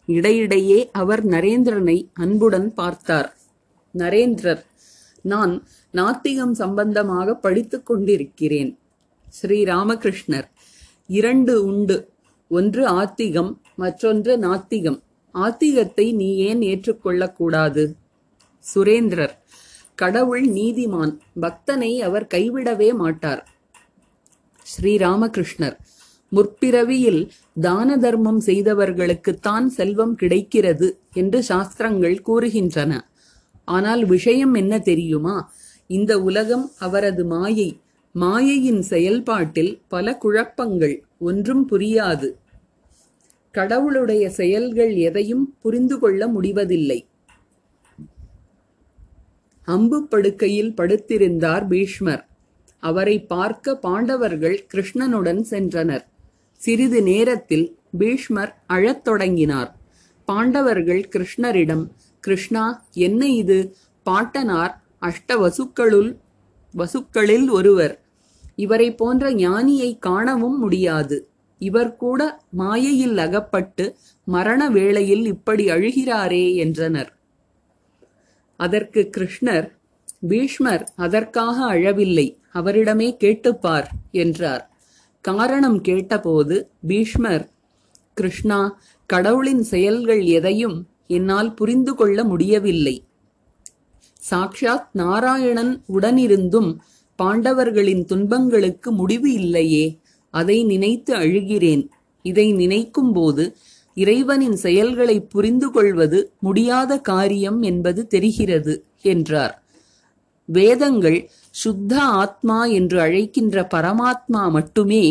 இடையிடையே 0.07 0.91
அவர் 0.93 1.27
நரேந்திரனை 1.27 2.09
அன்புடன் 2.13 2.75
பார்த்தார். 2.75 3.37
நரேந்திரர் 3.95 4.63
நான் 5.23 5.67
நாத்திகம் 5.91 6.55
சம்பந்தமாக 6.55 7.35
படித்துக் 7.35 7.87
கொண்டிருக்கிறேன். 7.87 8.79
ஸ்ரீ 9.33 9.65
ராமகிருஷ்ணர் 9.65 10.49
இரண்டு 11.07 11.65
உண்டு. 11.65 12.11
ஒன்று 12.49 12.87
ஆத்திகம் 12.87 13.61
மற்றொன்று 13.75 14.39
நாத்திகம். 14.39 15.03
ஆத்திகத்தை 15.35 16.15
நீ 16.15 16.37
ஏன் 16.37 16.61
ஏற்றுக்கொள்ளக்கூடாது 16.61 17.95
சுரேந்திரர். 18.75 19.35
கடவுள் 19.95 20.45
நீதிமான். 20.49 21.19
பக்தனை 21.41 21.99
அவர் 21.99 22.27
கைவிடவே 22.35 22.95
மாட்டார். 22.95 23.49
ஸ்ரீராமகிருஷ்ணர். 24.67 25.77
முற்பிறவியில் 26.33 27.29
தான 27.61 27.97
தர்மம் 27.97 28.41
செய்தவர்களுக்குத்தான் 28.41 29.67
செல்வம் 29.67 30.15
கிடைக்கிறது 30.15 30.99
என்று 31.13 31.43
சாஸ்திரங்கள் 31.43 32.23
கூறுகின்றன. 32.27 33.01
ஆனால் 33.65 34.05
விஷயம் 34.05 34.55
என்ன 34.55 34.79
தெரியுமா? 34.79 35.53
இந்த 35.87 36.21
உலகம் 36.21 36.71
அவரது 36.79 37.25
மாயை. 37.25 37.82
மாயையின் 38.15 38.83
செயல்பாட்டில் 38.83 39.83
பல 39.89 40.17
குழப்பங்கள் 40.17 41.05
ஒன்றும் 41.19 41.69
புரியாது. 41.71 42.33
கடவுளுடைய 43.51 44.31
செயல்கள் 44.31 44.95
எதையும் 44.95 45.57
புரிந்து 45.63 45.99
கொள்ள 45.99 46.27
முடிவதில்லை. 46.27 47.07
அம்பு 49.65 50.07
படுக்கையில் 50.07 50.75
படுத்திருந்தார் 50.77 51.67
பீஷ்மர். 51.67 52.29
அவரை 52.79 53.23
பார்க்க 53.23 53.77
பாண்டவர்கள் 53.77 54.67
கிருஷ்ணனுடன் 54.75 55.45
சென்றனர். 55.51 56.05
சிறிது 56.55 57.03
நேரத்தில் 57.03 57.79
பீஷ்மர் 57.99 58.63
அழத் 58.67 59.05
தொடங்கினார். 59.05 59.77
பாண்டவர்கள் 60.25 61.09
கிருஷ்ணரிடம் 61.09 61.89
கிருஷ்ணா 62.21 62.87
என்ன 62.93 63.29
இது? 63.29 63.77
பாட்டனார் 64.03 64.83
அஷ்ட 65.01 65.37
வசுக்களுள் 65.37 66.17
வசுக்களில் 66.77 67.51
ஒருவர். 67.51 68.02
இவரை 68.57 68.95
போன்ற 68.95 69.31
ஞானியை 69.31 69.99
காணவும் 69.99 70.59
முடியாது. 70.59 71.29
இவர் 71.59 71.97
கூட 71.97 72.41
மாயையில் 72.51 73.19
அகப்பட்டு 73.19 73.97
மரண 74.25 74.71
வேளையில் 74.71 75.27
இப்படி 75.27 75.67
அழுகிறாரே 75.67 76.55
என்றனர். 76.55 77.17
அதற்கு 78.57 79.11
கிருஷ்ணர் 79.17 79.69
பீஷ்மர் 80.29 80.89
அதற்காக 80.97 81.65
அழவில்லை 81.65 82.39
அவரிடமே 82.55 83.17
கேட்டுப்பார் 83.25 83.87
என்றார். 84.11 84.71
காரணம் 85.21 85.81
கேட்டபோது 85.81 86.71
பீஷ்மர் 86.87 87.51
கிருஷ்ணா 88.15 88.79
கடவுளின் 89.07 89.63
செயல்கள் 89.63 90.23
எதையும் 90.25 90.89
என்னால் 91.07 91.55
புரிந்து 91.55 91.95
கொள்ள 91.95 92.25
முடியவில்லை. 92.25 93.07
சாக்ஷாத் 94.31 94.89
நாராயணன் 94.93 95.83
உடனிருந்தும் 95.89 96.79
பாண்டவர்களின் 97.19 98.05
துன்பங்களுக்கு 98.05 98.93
முடிவு 98.93 99.33
இல்லையே 99.33 100.01
அதை 100.35 100.65
நினைத்து 100.65 101.15
அழுகிறேன். 101.15 101.85
இதை 102.25 102.47
நினைக்கும்போது 102.55 103.45
இறைவனின் 103.97 104.57
செயல்களை 104.57 105.21
புரிந்து 105.21 105.71
கொள்வது 105.71 106.19
முடியாத 106.41 107.01
காரியம் 107.01 107.63
என்பது 107.63 108.07
தெரிகிறது 108.07 108.75
என்றார். 109.03 109.55
வேதங்கள் 110.49 111.31
சுத்த 111.51 111.93
ஆத்மா 112.03 112.65
என்று 112.65 112.99
அழைக்கின்ற 113.01 113.67
பரமாத்மா 113.75 114.43
மட்டுமே 114.51 115.05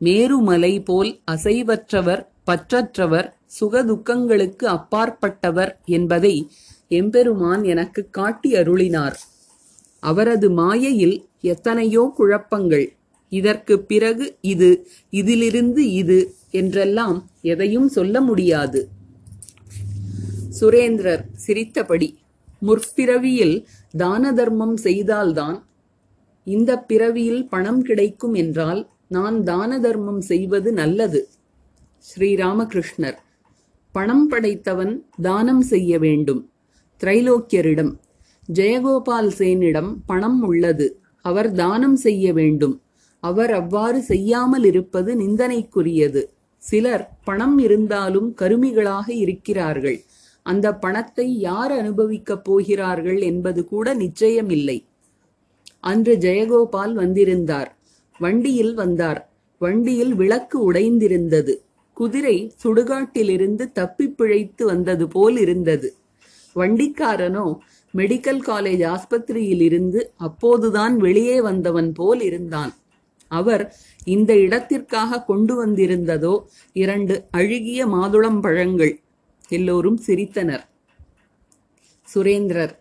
மேருமலை 0.00 0.84
போல் 0.84 1.20
அசைவற்றவர் 1.30 2.22
பற்றற்றவர் 2.50 3.28
சுகதுக்கங்களுக்கு 3.60 4.64
அப்பாற்பட்டவர் 4.76 5.72
என்பதை 5.84 6.34
எம்பெருமான் 6.88 7.62
எனக்கு 7.64 8.08
காட்டி 8.10 8.52
அருளினார். 8.52 9.16
அவரது 10.02 10.48
மாயையில் 10.50 11.16
எத்தனையோ 11.52 12.02
குழப்பங்கள். 12.16 12.86
இதற்கு 13.32 13.74
பிறகு 13.90 14.24
இது 14.52 14.70
இதிலிருந்து 15.10 15.82
இது 15.92 16.18
என்றெல்லாம் 16.60 17.18
எதையும் 17.52 17.88
சொல்ல 17.88 18.14
முடியாது. 18.20 18.80
சுரேந்திரர் 20.58 21.22
சிரித்தபடி 21.44 22.08
முற்பிறவியில் 22.68 23.56
தான 23.96 24.32
தர்மம் 24.32 24.76
செய்தால்தான் 24.76 25.56
இந்த 26.46 26.70
பிறவியில் 26.90 27.42
பணம் 27.48 27.82
கிடைக்கும் 27.88 28.34
என்றால் 28.34 28.80
நான் 29.08 29.36
தான 29.42 29.78
தர்மம் 29.78 30.22
செய்வது 30.30 30.68
நல்லது. 30.72 31.20
ஸ்ரீராமகிருஷ்ணர் 32.04 33.18
பணம் 33.94 34.26
படைத்தவன் 34.28 34.94
தானம் 35.22 35.64
செய்ய 35.72 35.98
வேண்டும். 35.98 36.42
திரைலோக்கியரிடம் 37.00 37.92
ஜெயகோபால் 38.48 39.30
சேனிடம் 39.38 39.94
பணம் 40.06 40.42
உள்ளது. 40.42 41.00
அவர் 41.24 41.52
தானம் 41.52 41.96
செய்ய 41.96 42.32
வேண்டும். 42.32 42.80
அவர் 43.22 43.52
அவ்வாறு 43.52 44.02
செய்யாமல் 44.02 44.64
இருப்பது 44.64 45.10
நிந்தனைக்குரியது. 45.14 46.22
சிலர் 46.62 47.10
பணம் 47.24 47.58
இருந்தாலும் 47.58 48.34
கருமிகளாக 48.40 49.08
இருக்கிறார்கள். 49.08 49.98
அந்த 50.46 50.74
பணத்தை 50.74 51.38
யார் 51.38 51.72
அனுபவிக்கப் 51.72 52.44
போகிறார்கள் 52.44 53.20
என்பது 53.20 53.64
கூட 53.64 53.94
நிச்சயமில்லை. 53.94 54.78
அன்று 55.80 56.16
ஜெயகோபால் 56.16 56.92
வந்திருந்தார். 56.92 57.70
வண்டியில் 58.20 58.74
வந்தார். 58.74 59.20
வண்டியில் 59.58 60.14
விளக்கு 60.14 60.72
உடைந்திருந்தது. 60.72 61.54
குதிரை 61.96 62.36
சுடுகாட்டிலிருந்து 62.64 63.72
தப்பி 63.72 64.08
பிழைத்து 64.08 64.66
வந்தது 64.66 65.08
போல் 65.08 65.36
இருந்தது. 65.36 65.88
வண்டிக்காரனோ 66.56 67.46
மெடிக்கல் 67.96 68.40
காலேஜ் 68.46 68.82
ஆஸ்பத்திரியில் 68.92 69.60
இருந்து 69.60 70.12
அப்போதுதான் 70.16 70.96
வெளியே 70.96 71.40
வந்தவன் 71.40 71.92
போல் 71.92 72.20
இருந்தான். 72.20 72.72
அவர் 73.30 73.76
இந்த 74.04 74.36
இடத்திற்காக 74.36 75.22
கொண்டு 75.24 75.66
வந்திருந்ததோ 75.66 76.34
இரண்டு 76.72 77.24
அழுகிய 77.30 77.86
மாதுளம் 77.86 78.40
பழங்கள். 78.40 79.00
எல்லோரும் 79.48 80.00
சிரித்தனர். 80.06 80.64
சுரேந்திரர் 82.14 82.74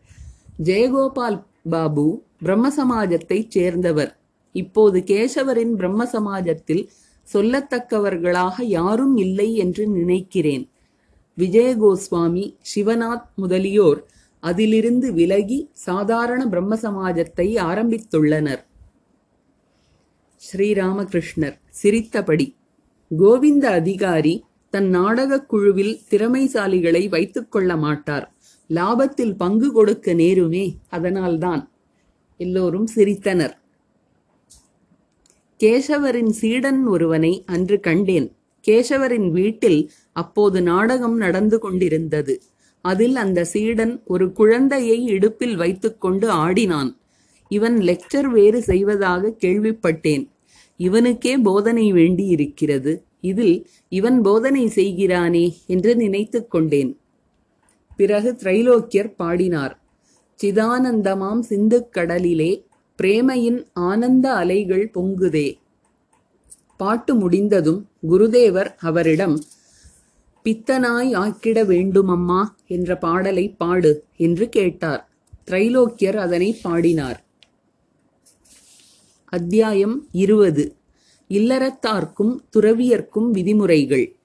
ஜெயகோபால் 0.63 1.43
பாபு 1.69 2.23
பிரம்ம 2.41 2.69
சமாஜத்தைச் 2.69 3.47
சேர்ந்தவர். 3.47 4.11
இப்போது 4.51 4.99
கேசவரின் 4.99 5.73
பிரம்ம 5.75 6.05
சமாஜத்தில் 6.05 6.87
சொல்லத்தக்கவர்களாக 7.33 8.61
யாரும் 8.61 9.17
இல்லை 9.17 9.55
என்று 9.55 9.87
நினைக்கிறேன். 9.87 10.69
விஜயகோஸ்வாமி 11.37 12.45
சிவநாத் 12.75 13.27
முதலியோர் 13.35 13.99
அதிலிருந்து 14.41 15.13
விலகி 15.13 15.69
சாதாரண 15.73 16.47
பிரம்ம 16.47 16.75
சமாஜத்தை 16.75 17.57
ஆரம்பித்துள்ளனர். 17.61 18.63
ஸ்ரீராமகிருஷ்ணர் 20.51 21.59
சிரித்தபடி 21.69 22.55
கோவிந்த 23.17 23.69
அதிகாரி 23.69 24.45
தன் 24.69 24.89
நாடகக் 24.89 25.49
குழுவில் 25.49 25.99
திறமைசாலிகளை 26.09 27.09
வைத்துக் 27.09 27.51
கொள்ள 27.51 27.77
மாட்டார். 27.77 28.33
லாபத்தில் 28.69 29.37
பங்கு 29.37 29.71
கொடுக்க 29.71 30.13
நேருமே 30.13 30.75
அதனால்தான் 30.89 31.71
எல்லோரும் 32.37 32.87
சிரித்தனர். 32.95 33.53
கேசவரின் 35.63 36.29
சீடன் 36.29 36.85
ஒருவனை 36.85 37.43
அன்று 37.45 37.79
கண்டேன். 37.79 38.35
கேசவரின் 38.67 39.31
வீட்டில் 39.31 39.91
அப்போது 40.11 40.61
நாடகம் 40.61 41.17
நடந்து 41.17 41.59
கொண்டிருந்தது. 41.59 42.41
அதில் 42.81 43.15
அந்த 43.15 43.43
சீடன் 43.43 44.01
ஒரு 44.05 44.33
குழந்தையை 44.33 45.05
இடுப்பில் 45.05 45.55
வைத்துக்கொண்டு 45.55 46.29
ஆடினான். 46.29 46.97
இவன் 47.49 47.77
லெக்சர் 47.77 48.25
வேறு 48.25 48.61
செய்வதாக 48.61 49.35
கேள்விப்பட்டேன். 49.43 50.29
இவனுக்கே 50.77 51.43
போதனை 51.43 51.91
வேண்டியிருக்கிறது. 51.91 53.03
இதில் 53.21 53.69
இவன் 53.89 54.21
போதனை 54.21 54.65
செய்கிறானே 54.65 55.53
என்று 55.67 55.95
நினைத்துக் 55.95 56.51
கொண்டேன். 56.51 56.99
பிறகு 57.97 58.35
திரைலோக்கியர் 58.43 59.15
பாடினார். 59.15 59.79
சிதானந்தமாம் 60.43 61.39
சிந்துக் 61.39 61.93
கடலிலே 61.93 62.65
பிரேமையின் 63.01 63.65
ஆனந்த 63.73 64.33
அலைகள் 64.33 64.91
பொங்குதே 64.93 65.57
பாட்டு 66.77 67.15
முடிந்ததும் 67.15 67.87
குருதேவர் 68.09 68.75
அவரிடம் 68.79 69.39
பித்தனாய் 70.43 71.15
ஆக்கிட 71.15 71.63
வேண்டுமம்மா 71.63 72.45
என்ற 72.67 72.97
பாடலை 72.97 73.49
பாடு 73.49 74.03
என்று 74.17 74.49
கேட்டார். 74.49 75.09
திரைலோக்கியர் 75.51 76.15
அதனை 76.15 76.59
பாடினார். 76.61 77.25
அத்தியாயம் 79.25 80.07
இருபது. 80.11 80.75
இல்லறத்தார்க்கும் 81.29 82.37
துறவியர்க்கும் 82.55 83.31
விதிமுறைகள். 83.31 84.15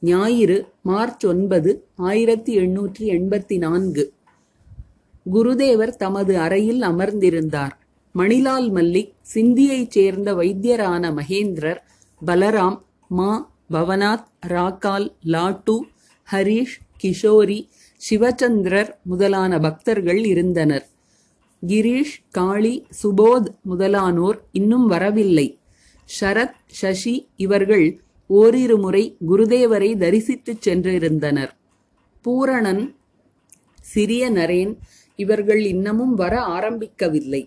ஞாயிறு 0.00 0.66
மார்ச் 0.82 1.26
ஒன்பது 1.26 1.86
ஆயிரத்தி 1.94 2.58
எண்ணூற்றி 2.58 2.98
எண்பத்தி 2.98 3.58
நான்கு 3.58 4.12
குருதேவர் 5.34 5.96
தமது 5.96 6.38
அறையில் 6.38 6.80
அமர்ந்திருந்தார். 6.80 7.70
மணிலால் 8.12 8.72
மல்லிக் 8.72 9.12
சிந்தியைச் 9.22 9.90
சேர்ந்த 9.90 10.34
வைத்தியரான 10.34 11.10
மகேந்திரர் 11.12 11.78
பலராம் 12.26 12.82
மா 13.08 13.51
பவனாத் 13.70 14.24
ராக்கால் 14.46 15.14
லாட்டு 15.24 15.80
ஹரீஷ் 16.32 16.80
கிஷோரி 17.02 17.68
சிவச்சந்திரர் 18.10 18.94
முதலான 19.02 19.58
பக்தர்கள் 19.58 20.24
இருந்தனர். 20.24 20.86
கிரீஷ் 21.66 22.14
காளி 22.30 22.86
சுபோத் 23.02 23.54
முதலானோர் 23.70 24.38
இன்னும் 24.52 24.86
வரவில்லை. 24.86 25.58
ஷரத் 26.20 26.54
சசி 26.66 27.28
இவர்கள் 27.36 28.02
ஓரிரு 28.26 28.78
முறை 28.78 29.16
குருதேவரை 29.28 29.96
தரிசித்துச் 29.96 30.62
சென்றிருந்தனர். 30.64 31.50
பூரணன் 32.24 32.94
சிறிய 33.80 34.32
நரேன் 34.32 34.76
இவர்கள் 35.16 35.64
இன்னமும் 35.64 36.14
வர 36.14 36.40
ஆரம்பிக்கவில்லை. 36.40 37.46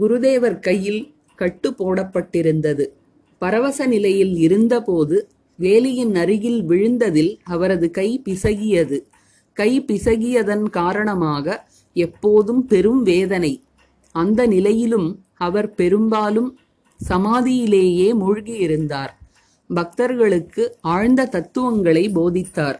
குருதேவர் 0.00 0.60
கையில் 0.60 1.14
கட்டு 1.36 1.70
போடப்பட்டிருந்தது. 1.70 2.97
பரவச 3.38 3.86
நிலையில் 3.86 4.34
இருந்தபோது 4.36 5.30
வேலியின் 5.58 6.14
அருகில் 6.14 6.60
விழுந்ததில் 6.68 7.38
அவரது 7.44 7.90
கை 7.90 8.22
பிசகியது. 8.24 8.98
கை 9.52 9.80
பிசகியதன் 9.80 10.64
காரணமாக 10.70 11.68
எப்போதும் 11.92 12.66
பெரும் 12.66 13.02
வேதனை. 13.02 13.64
அந்த 14.14 14.46
நிலையிலும் 14.46 15.08
அவர் 15.34 15.74
பெரும்பாலும் 15.74 16.58
சமாதியிலேயே 17.00 18.08
மூழ்கியிருந்தார். 18.20 19.12
பக்தர்களுக்கு 19.74 20.74
ஆழ்ந்த 20.80 21.26
தத்துவங்களை 21.26 22.04
போதித்தார். 22.08 22.78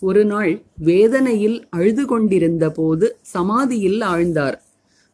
ஒரு 0.00 0.24
நாள் 0.24 0.62
வேதனையில் 0.84 1.68
அழுது 1.68 2.06
கொண்டிருந்த 2.06 2.70
போது 2.70 3.18
சமாதியில் 3.22 4.00
ஆழ்ந்தார். 4.00 4.56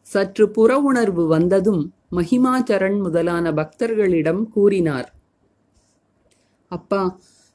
சற்று 0.01 0.49
புற 0.49 0.77
உணர்வு 0.79 1.27
வந்ததும் 1.27 1.93
மகிமாச்சரண் 2.15 2.97
முதலான 2.97 3.45
பக்தர்களிடம் 3.51 4.41
கூறினார். 4.47 5.07
அப்பா 6.71 7.03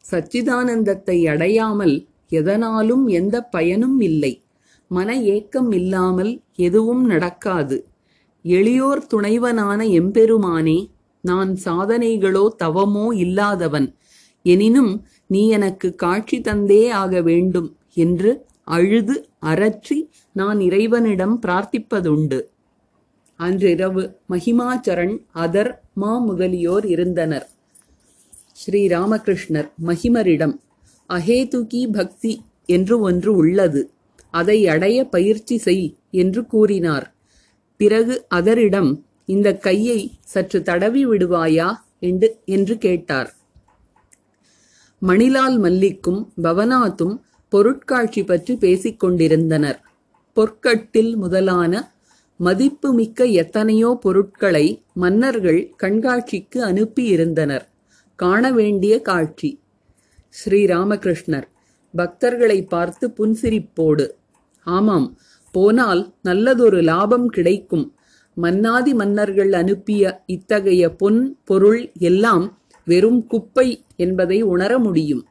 சச்சிதானந்தத்தை 0.04 1.16
அடையாமல் 1.26 1.96
எதனாலும் 2.28 3.04
எந்த 3.06 3.36
பயனும் 3.54 4.00
இல்லை. 4.00 4.32
மன 4.90 5.16
ஏக்கம் 5.34 5.70
இல்லாமல் 5.72 6.32
எதுவும் 6.56 7.04
நடக்காது. 7.04 7.78
எளியோர் 8.44 9.02
துணைவனான 9.14 9.80
எம்பெருமானே 10.00 10.78
நான் 11.24 11.50
சாதனைகளோ 11.64 12.44
தவமோ 12.64 13.06
இல்லாதவன். 13.14 13.88
எனினும் 14.42 14.92
நீ 15.26 15.48
எனக்கு 15.48 15.88
காட்சி 15.94 16.38
தந்தே 16.40 16.82
ஆக 16.90 17.20
வேண்டும் 17.22 17.68
என்று 17.94 18.30
அழுது 18.64 19.14
அரற்றி 19.46 19.98
நான் 20.32 20.58
இறைவனிடம் 20.60 21.36
பிரார்த்திப்பதுண்டு. 21.46 22.38
அன்றிரவு 23.40 24.02
மகிமாச்சரண் 24.28 25.14
அதர் 25.34 25.70
மா 25.94 26.18
முதலியோர் 26.18 26.86
இருந்தனர். 26.86 27.46
ஸ்ரீ 28.52 28.80
ராமகிருஷ்ணர் 28.86 29.68
மகிமரிடம் 29.86 30.54
அஹேதுகி 31.10 31.82
பக்தி 31.92 32.32
என்று 32.66 33.00
ஒன்று 33.00 33.36
உள்ளது. 33.36 33.90
அதை 34.30 34.68
அடைய 34.68 35.04
பயிற்சி 35.04 35.58
செய் 35.58 35.96
என்று 36.10 36.46
கூறினார். 36.46 37.06
பிறகு 37.76 38.14
அதரிடம் 38.34 38.90
இந்த 39.26 39.48
கையை 39.56 40.00
சற்று 40.24 40.62
தடவி 40.62 41.06
விடுவாயா? 41.06 41.68
என்று 41.98 42.28
என்று 42.44 42.78
கேட்டார். 42.78 43.30
மணிலால் 45.02 45.56
மல்லிக்கும் 45.60 46.20
பவனாத்தும் 46.42 47.14
பொருட்காட்சி 47.52 48.24
பற்றி 48.24 48.56
பேசிக் 48.56 49.00
கொண்டிருந்தனர் 49.00 49.78
பொற்கட்டில் 50.36 51.16
முதலான 51.16 51.72
மதிப்புமிக்க 52.40 53.24
எத்தனையோ 53.24 53.98
பொருட்களை 54.00 54.66
மன்னர்கள் 54.94 55.60
கண்காட்சிக்கு 55.82 56.58
அனுப்பியிருந்தனர். 56.70 57.64
காண 58.18 58.52
வேண்டிய 58.52 58.94
காட்சி. 59.00 59.50
ஸ்ரீராமகிருஷ்ணர் 60.38 61.46
பக்தர்களை 61.94 62.58
பார்த்து 62.68 63.06
புன்சிரிப்போடு 63.18 64.06
ஆமாம் 64.66 65.08
போனால் 65.54 66.02
நல்லதொரு 66.22 66.80
லாபம் 66.82 67.28
கிடைக்கும். 67.28 67.86
மன்னாதி 68.36 68.92
மன்னர்கள் 68.94 69.52
அனுப்பிய 69.52 70.02
இத்தகைய 70.26 70.82
பொன் 70.90 71.20
பொருள் 71.44 71.80
எல்லாம் 71.98 72.46
வெறும் 72.86 73.20
குப்பை 73.26 73.68
என்பதை 73.96 74.38
உணர 74.42 74.72
முடியும். 74.78 75.24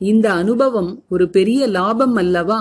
இந்த 0.00 0.26
அனுபவம் 0.32 0.92
ஒரு 1.08 1.26
பெரிய 1.30 1.66
லாபம் 1.66 2.14
அல்லவா? 2.14 2.60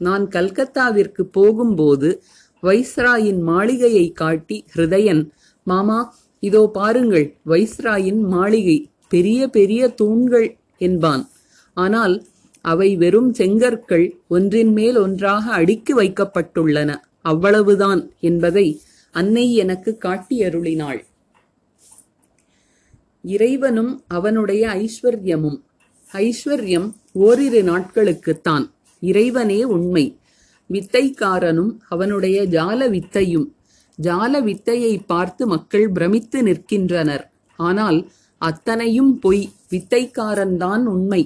நான் 0.00 0.24
கல்கத்தாவிற்கு 0.28 1.22
போகும்போது 1.22 2.08
வைஸ்ராயின் 2.62 3.40
மாளிகையை 3.40 4.06
காட்டி 4.12 4.64
ஹிருதயன் 4.74 5.22
மாமா 5.66 5.98
இதோ 6.42 6.62
பாருங்கள் 6.72 7.26
வைஸ்ராயின் 7.46 8.22
மாளிகை 8.34 8.78
பெரிய 9.08 9.48
பெரிய 9.48 9.88
தூண்கள் 9.88 10.48
என்பான். 10.78 11.24
ஆனால் 11.76 12.14
அவை 12.64 12.88
வெறும் 12.96 13.30
செங்கற்கள் 13.34 14.06
ஒன்றின் 14.28 14.72
மேல் 14.72 14.96
ஒன்றாக 14.96 15.44
அடுக்கி 15.52 15.92
வைக்கப்பட்டுள்ளன. 15.94 16.90
அவ்வளவுதான் 17.22 18.00
என்பதை 18.20 18.66
அன்னை 19.14 19.54
எனக்கு 19.54 19.90
காட்டியருளினாள். 20.04 21.00
இறைவனும் 23.24 23.92
அவனுடைய 24.06 24.64
ஐஸ்வர்யமும் 24.82 25.58
ஐஸ்வர்யம் 26.10 26.88
ஓரிரு 27.12 27.62
நாட்களுக்குத்தான் 27.62 28.64
இறைவனே 29.02 29.64
உண்மை. 29.64 30.04
வித்தைக்காரனும் 30.70 31.72
அவனுடைய 31.88 32.38
ஜால 32.46 32.88
வித்தையும் 32.90 33.46
ஜால 33.98 34.40
வித்தையை 34.42 34.94
பார்த்து 35.06 35.46
மக்கள் 35.46 35.86
பிரமித்து 35.90 36.38
நிற்கின்றனர். 36.42 37.24
ஆனால் 37.58 37.98
அத்தனையும் 38.38 39.12
பொய் 39.18 39.44
வித்தைக்காரன்தான் 39.70 40.82
உண்மை. 40.84 41.22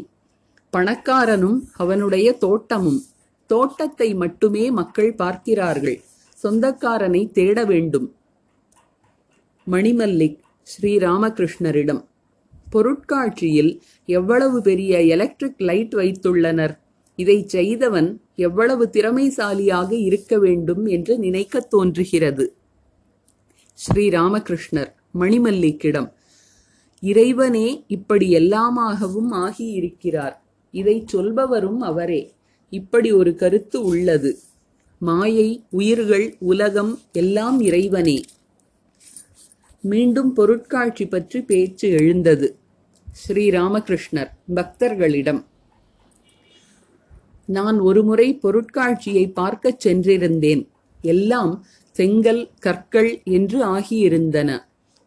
பணக்காரனும் 0.73 1.59
அவனுடைய 1.77 2.29
தோட்டமும் 2.33 3.01
தோட்டத்தை 3.51 4.09
மட்டுமே 4.15 4.65
மக்கள் 4.71 5.13
பார்க்கிறார்கள். 5.15 5.99
சொந்தக்காரனை 6.43 7.23
தேட 7.31 7.65
வேண்டும். 7.65 8.07
மணிமல்லிக் 9.67 10.39
ஸ்ரீராமகிருஷ்ணரிடம் 10.71 12.03
பொருட்காட்சியில் 12.71 13.73
எவ்வளவு 14.09 14.59
பெரிய 14.63 15.01
எலக்ட்ரிக் 15.15 15.63
லைட் 15.69 15.95
வைத்துள்ளனர். 15.95 16.75
இதை 17.19 17.39
செய்தவன் 17.47 18.09
எவ்வளவு 18.41 18.91
திறமைசாலியாக 18.93 19.93
இருக்க 19.93 20.39
வேண்டும் 20.39 20.87
என்று 20.87 21.19
நினைக்கத் 21.19 21.71
தோன்றுகிறது. 21.71 22.55
ஸ்ரீராமகிருஷ்ணர் 23.75 24.93
மணிமல்லிக்கிடம் 25.19 26.13
இறைவனே 27.01 27.85
இப்படி 27.87 28.35
எல்லாமாகவும் 28.35 29.31
ஆகியிருக்கிறார். 29.31 30.33
இதை 30.71 31.05
சொல்பவரும் 31.13 31.79
அவரே. 31.79 32.35
இப்படி 32.71 33.13
ஒரு 33.13 33.35
கருத்து 33.35 33.85
உள்ளது. 33.85 34.39
மாயை 34.99 35.65
உயிர்கள் 35.71 36.37
உலகம் 36.39 36.99
எல்லாம் 37.13 37.61
இறைவனே. 37.61 38.21
மீண்டும் 39.81 40.33
பொருட்காட்சி 40.33 41.09
பற்றி 41.09 41.43
பேச்சு 41.43 41.89
எழுந்தது. 41.89 42.57
ஸ்ரீராமகிருஷ்ணர் 43.29 44.31
பக்தர்களிடம் 44.55 45.45
நான் 47.51 47.79
ஒருமுறை 47.81 48.39
பொருட்காட்சியை 48.43 49.33
பார்க்கச் 49.33 49.87
சென்றிருந்தேன். 49.87 50.63
எல்லாம் 51.03 51.53
செங்கல் 51.93 52.43
கற்கள் 52.59 53.11
என்று 53.25 53.59
ஆகியிருந்தன. 53.67 54.51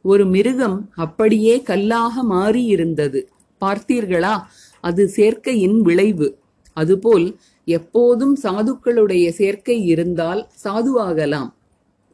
ஒரு 0.01 0.25
மிருகம் 0.25 0.79
அப்படியே 0.95 1.61
கல்லாக 1.61 2.23
மாறியிருந்தது. 2.23 3.19
பார்த்தீர்களா? 3.61 4.35
அது 4.81 5.07
சேர்க்கையின் 5.07 5.81
விளைவு. 5.81 6.29
அதுபோல் 6.73 7.27
எப்போதும் 7.65 8.35
சாதுக்களுடைய 8.43 9.29
சேர்க்கை 9.29 9.85
இருந்தால் 9.85 10.41
சாதுவாகலாம். 10.63 11.49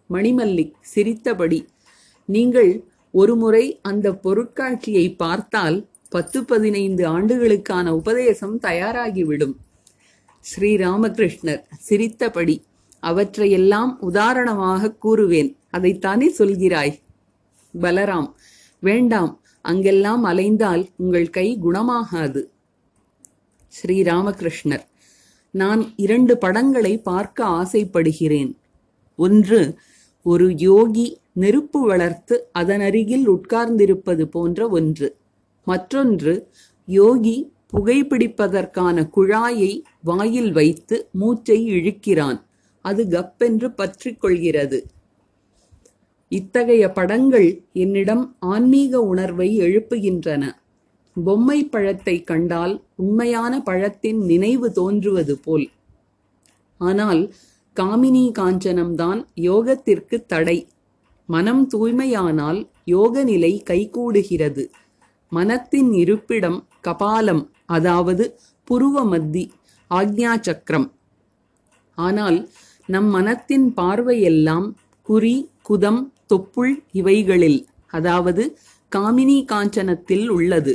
மணிமல்லிக் 0.10 0.74
சிரித்தபடி 0.82 1.60
நீங்கள் 2.26 2.84
ஒருமுறை 3.12 3.80
அந்த 3.82 4.12
பொருட்காட்சியை 4.24 5.16
பார்த்தால் 5.18 5.80
பத்து 6.10 6.46
பதினைந்து 6.46 7.08
ஆண்டுகளுக்கான 7.08 7.96
உபதேசம் 7.96 8.60
தயாராகிவிடும். 8.60 9.56
ஸ்ரீராமகிருஷ்ணர் 10.46 11.62
சிரித்தபடி 11.78 12.56
அவற்றையெல்லாம் 13.00 14.00
உதாரணமாக 14.00 14.96
கூறுவேன். 15.04 15.52
அதைத்தானே 15.78 16.28
சொல்கிறாய்? 16.38 16.96
பலராம் 17.82 18.30
வேண்டாம் 18.80 19.42
அங்கெல்லாம் 19.62 20.24
அலைந்தால் 20.24 20.84
உங்கள் 20.96 21.30
கை 21.30 21.58
குணமாகாது. 21.64 22.42
ஸ்ரீராமகிருஷ்ணர் 23.74 24.86
நான் 25.52 25.94
இரண்டு 25.96 26.38
படங்களை 26.38 26.98
பார்க்க 26.98 27.46
ஆசைப்படுகிறேன். 27.46 28.58
ஒன்று 29.16 29.62
ஒரு 30.26 30.48
யோகி 30.58 31.08
நெருப்பு 31.34 31.80
வளர்த்து 31.88 32.36
அதன் 32.52 32.82
அருகில் 32.82 33.30
உட்கார்ந்திருப்பது 33.30 34.24
போன்ற 34.26 34.68
ஒன்று. 34.70 35.16
மற்றொன்று 35.68 36.34
யோகி 36.86 37.38
புகைப்பிடிப்பதற்கான 37.74 39.10
குழாயை 39.16 39.82
வாயில் 40.04 40.52
வைத்து 40.52 41.10
மூச்சை 41.12 41.72
இழுக்கிறான். 41.72 42.42
அது 42.82 43.04
கப்பென்று 43.04 43.68
பற்றிக்கொள்கிறது. 43.78 44.80
இத்தகைய 46.28 46.92
படங்கள் 46.92 47.64
என்னிடம் 47.74 48.36
ஆன்மீக 48.40 49.02
உணர்வை 49.02 49.60
எழுப்புகின்றன. 49.60 50.44
பொம்மை 51.26 51.66
பழத்தை 51.66 52.24
கண்டால் 52.24 52.84
உண்மையான 52.96 53.62
பழத்தின் 53.62 54.20
நினைவு 54.26 54.72
தோன்றுவது 54.72 55.38
போல். 55.38 55.70
ஆனால் 56.78 57.34
காமினி 57.76 58.32
காஞ்சனம்தான் 58.40 59.26
யோகத்திற்கு 59.36 60.26
தடை. 60.26 60.68
மனம் 61.26 61.70
தூய்மையானால் 61.74 62.68
யோக 62.86 63.24
நிலை 63.24 63.64
கைகூடுகிறது. 63.70 64.70
மனத்தின் 65.30 65.94
இருப்பிடம் 65.94 66.68
கபாலம். 66.82 67.50
அதாவது 67.70 68.24
புருவ 68.68 69.04
மத்தி 69.12 69.44
ஆக்ஞா 69.92 70.34
சக்கரம் 70.48 70.88
ஆனால் 71.98 72.38
நம் 72.90 73.10
மனத்தின் 73.10 73.68
பார்வையெல்லாம் 73.74 74.68
குறி 75.08 75.36
குதம் 75.64 76.02
தொப்புள் 76.30 76.74
இவைகளில் 76.92 77.60
அதாவது 77.94 78.44
காமினி 78.92 79.38
காஞ்சனத்தில் 79.52 80.28
உள்ளது. 80.30 80.74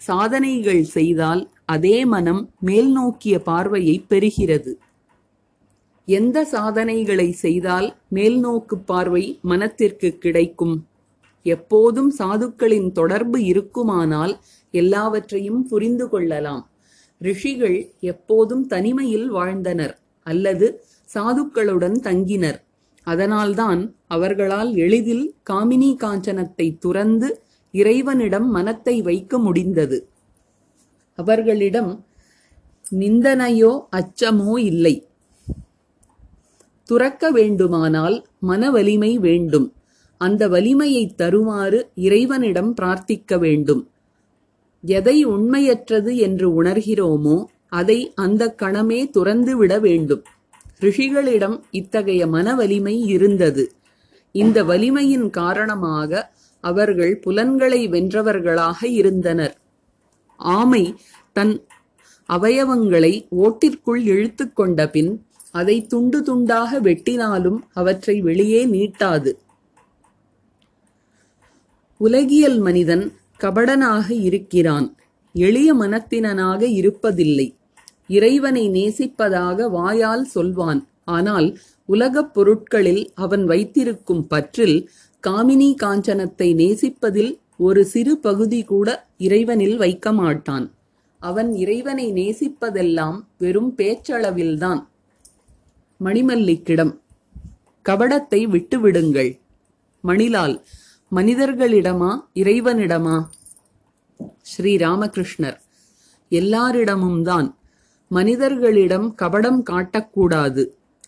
சாதனைகள் 0.00 0.82
செய்தால் 0.96 1.42
அதே 1.66 1.96
மனம் 2.04 2.42
மேல் 2.58 2.90
நோக்கிய 2.92 3.34
பார்வையை 3.40 3.96
பெறுகிறது. 4.10 4.72
எந்த 6.08 6.38
சாதனைகளை 6.44 7.28
செய்தால் 7.42 7.88
மேல்நோக்கு 8.08 8.76
பார்வை 8.86 9.24
மனத்திற்கு 9.42 10.08
கிடைக்கும்? 10.24 10.76
எப்போதும் 11.46 12.10
சாதுக்களின் 12.18 12.90
தொடர்பு 12.92 13.38
இருக்குமானால் 13.44 14.34
எல்லாவற்றையும் 14.72 15.66
புரிந்து 15.66 16.08
கொள்ளலாம். 16.08 16.70
ரிஷிகள் 17.18 17.92
எப்போதும் 18.00 18.66
தனிமையில் 18.66 19.28
வாழ்ந்தனர் 19.28 19.98
அல்லது 20.22 20.84
சாதுக்களுடன் 21.14 22.00
தங்கினர். 22.02 22.62
அதனால்தான் 23.02 23.94
அவர்களால் 24.06 24.74
எளிதில் 24.76 25.34
காமினி 25.50 25.96
காஞ்சனத்தை 25.96 26.78
துறந்து 26.78 27.42
இறைவனிடம் 27.72 28.50
மனத்தை 28.50 29.02
வைக்க 29.02 29.38
முடிந்தது. 29.38 30.08
அவர்களிடம் 31.14 32.06
நிந்தனையோ 32.90 33.88
அச்சமோ 33.96 34.58
இல்லை. 34.58 35.06
துறக்க 36.84 37.30
வேண்டுமானால் 37.30 38.26
மன 38.38 38.70
வலிமை 38.70 39.18
வேண்டும். 39.18 39.72
அந்த 40.18 40.48
வலிமையைத் 40.48 41.16
தருமாறு 41.16 41.90
இறைவனிடம் 41.94 42.74
பிரார்த்திக்க 42.74 43.38
வேண்டும். 43.38 43.90
எதை 44.84 45.24
உண்மையற்றது 45.24 46.14
என்று 46.16 46.62
உணர்கிறோமோ 46.62 47.44
அதை 47.68 48.12
அந்த 48.14 48.54
கணமே 48.62 49.10
துறந்து 49.10 49.56
விட 49.56 49.78
வேண்டும். 49.78 50.22
ரிஷிகளிடம் 50.80 51.60
இத்தகைய 51.70 52.26
மன 52.26 52.54
வலிமை 52.54 53.00
இருந்தது. 53.06 53.72
இந்த 54.32 54.64
வலிமையின் 54.64 55.30
காரணமாக 55.30 56.32
அவர்கள் 56.60 57.18
புலன்களை 57.18 57.88
வென்றவர்களாக 57.88 58.84
இருந்தனர். 58.84 59.54
ஆமை 60.36 60.94
தன் 61.32 61.54
அவயவங்களை 62.28 63.26
ஓட்டிற்குள் 63.36 64.02
இழுத்து 64.04 64.52
கொண்ட 64.52 64.88
பின் 64.88 65.12
அதை 65.50 65.86
துண்டு 65.86 66.18
துண்டாக 66.22 66.80
வெட்டினாலும் 66.80 67.58
அவற்றை 67.72 68.20
வெளியே 68.20 68.66
நீட்டாது. 68.66 69.32
உலகியல் 72.00 72.58
மனிதன் 72.58 73.04
கபடனாக 73.42 74.10
இருக்கிறான். 74.10 74.96
எளிய 75.34 75.74
மனத்தினனாக 75.74 76.60
இருப்பதில்லை. 76.80 77.48
இறைவனை 78.08 78.68
நேசிப்பதாக 78.68 79.70
வாயால் 79.70 80.24
சொல்வான். 80.24 80.86
ஆனால் 81.04 81.58
உலகப் 81.84 82.34
பொருட்களில் 82.34 83.10
அவன் 83.14 83.44
வைத்திருக்கும் 83.44 84.26
பற்றில் 84.26 84.90
காமினி 85.26 85.74
காஞ்சனத்தை 85.82 86.48
நேசிப்பதில் 86.54 87.32
ஒரு 87.56 87.84
சிறு 87.84 88.18
பகுதி 88.18 88.60
கூட 88.64 88.88
இறைவனில் 89.18 89.76
வைக்க 89.76 90.12
மாட்டான் 90.12 90.66
அவன் 91.20 91.54
இறைவனை 91.54 92.12
நேசிப்பதெல்லாம் 92.12 93.18
வெறும் 93.38 93.74
பேச்சளவில்தான். 93.76 94.80
மணிமல்லிக்கிடம் 96.04 96.92
கபடத்தை 97.88 98.40
விட்டுவிடுங்கள். 98.54 99.40
மணிலால் 100.00 100.56
மனிதர்களிடமா 101.14 102.10
இறைவனிடமா? 102.34 103.28
ஸ்ரீ 104.42 104.76
ராமகிருஷ்ணர் 104.76 105.56
எல்லாரிடமும் 106.28 107.22
தான் 107.22 107.56
மனிதர்களிடம் 108.08 109.14
கபடம் 109.22 109.62
காட்டக்கூடாது. 109.70 110.66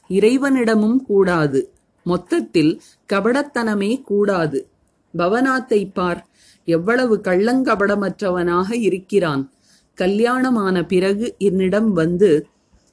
இறைவனிடமும் 0.09 0.97
கூடாது. 0.97 1.73
மொத்தத்தில் 2.05 2.83
கபடத்தனமே 3.13 4.03
கூடாது. 4.03 4.69
பவனாத்தை 5.17 5.91
பார் 5.93 6.27
எவ்வளவு 6.65 7.21
கள்ளங்கபடமற்றவனாக 7.25 8.73
இருக்கிறான். 8.73 9.53
கல்யாணமான 9.95 10.87
பிறகு 10.87 11.35
என்னிடம் 11.39 11.93
வந்து 11.93 12.47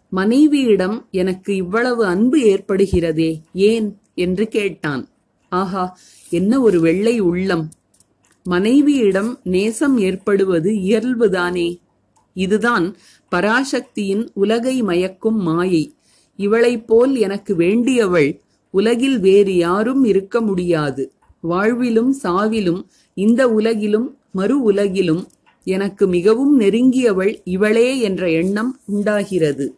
மனைவியிடம் 0.10 1.08
எனக்கு 1.12 1.56
இவ்வளவு 1.56 2.06
அன்பு 2.06 2.38
ஏற்படுகிறதே 2.38 3.42
ஏன்? 3.54 4.00
என்று 4.14 4.48
கேட்டான். 4.48 5.08
ஆஹா 5.50 5.98
என்ன 6.32 6.62
ஒரு 6.62 6.80
வெள்ளை 6.80 7.20
உள்ளம்? 7.20 7.72
மனைவியிடம் 8.44 9.40
நேசம் 9.44 9.98
ஏற்படுவது 9.98 10.72
இயல்புதானே? 10.72 11.78
இதுதான் 12.34 12.96
பராசக்தியின் 13.32 14.30
உலகை 14.34 14.84
மயக்கும் 14.84 15.40
மாயை. 15.40 15.96
இவளைப் 16.38 16.88
போல் 16.88 17.16
எனக்கு 17.16 17.56
வேண்டியவள் 17.56 18.40
உலகில் 18.72 19.20
வேறு 19.20 19.56
யாரும் 19.56 20.04
இருக்க 20.04 20.42
முடியாது. 20.42 21.14
வாழ்விலும் 21.50 22.12
சாவிலும் 22.24 22.82
இந்த 23.14 23.48
உலகிலும் 23.50 24.18
மறு 24.32 24.62
உலகிலும் 24.62 25.24
எனக்கு 25.68 26.08
மிகவும் 26.08 26.60
நெருங்கியவள் 26.60 27.42
இவளே 27.44 28.00
என்ற 28.00 28.30
எண்ணம் 28.30 28.80
உண்டாகிறது. 28.86 29.76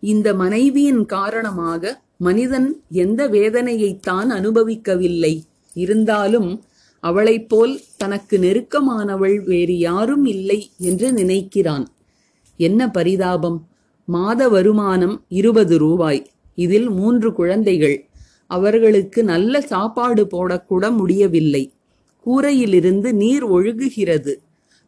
இந்த 0.00 0.34
மனைவியின் 0.34 1.04
காரணமாக 1.06 2.02
மனிதன் 2.20 2.82
எந்த 2.90 3.28
வேதனையைத்தான் 3.28 4.28
அனுபவிக்கவில்லை. 4.28 5.42
இருந்தாலும் 5.74 6.64
அவளைப் 7.00 7.48
போல் 7.48 7.80
தனக்கு 7.96 8.38
நெருக்கமானவள் 8.38 9.44
வேறு 9.44 9.78
யாரும் 9.78 10.24
இல்லை 10.24 10.70
என்று 10.78 11.10
நினைக்கிறான். 11.10 11.86
என்ன 12.56 12.90
பரிதாபம்? 12.90 13.68
மாத 14.04 14.48
வருமானம் 14.48 15.24
இருபது 15.28 15.78
ரூபாய். 15.78 16.30
இதில் 16.54 16.88
மூன்று 16.88 17.32
குழந்தைகள். 17.32 18.08
அவர்களுக்கு 18.46 19.24
நல்ல 19.24 19.60
சாப்பாடு 19.60 20.24
போடக்கூட 20.24 20.96
முடியவில்லை. 20.96 21.72
கூரையிலிருந்து 22.26 23.12
நீர் 23.12 23.46
ஒழுகுகிறது. 23.46 24.34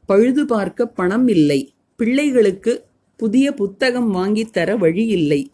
பழுது 0.07 0.47
பார்க்க 0.47 0.87
பணம் 0.87 1.29
இல்லை. 1.29 1.73
பிள்ளைகளுக்கு 1.97 2.85
புதிய 3.16 3.53
புத்தகம் 3.53 4.14
வாங்கித்தர 4.14 4.79
வழியில்லை 4.79 4.79
வழி 4.79 5.07
இல்லை. 5.07 5.51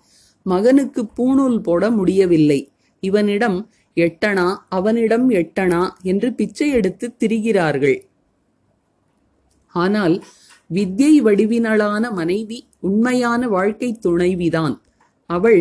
மகனுக்கு 0.53 1.03
பூணூல் 1.17 1.59
போட 1.59 1.85
முடியவில்லை. 1.91 2.61
இவனிடம் 3.03 3.59
எட்டனா 3.97 4.47
அவனிடம் 4.69 5.27
எட்டனா 5.41 5.83
என்று 6.03 6.29
பிச்சை 6.33 6.69
எடுத்து 6.71 7.07
திரிகிறார்கள். 7.21 7.99
ஆனால் 9.75 10.17
வித்யை 10.75 11.15
வடிவினளான 11.27 12.05
மனைவி 12.13 12.59
உண்மையான 12.81 13.43
வாழ்க்கை 13.49 13.91
துணைவிதான். 14.03 14.75
அவள் 15.31 15.61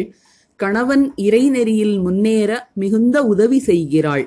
கணவன் 0.60 1.06
இறைநெறியில் 1.17 1.95
முன்னேற 2.02 2.52
மிகுந்த 2.73 3.17
உதவி 3.34 3.60
செய்கிறாள். 3.60 4.26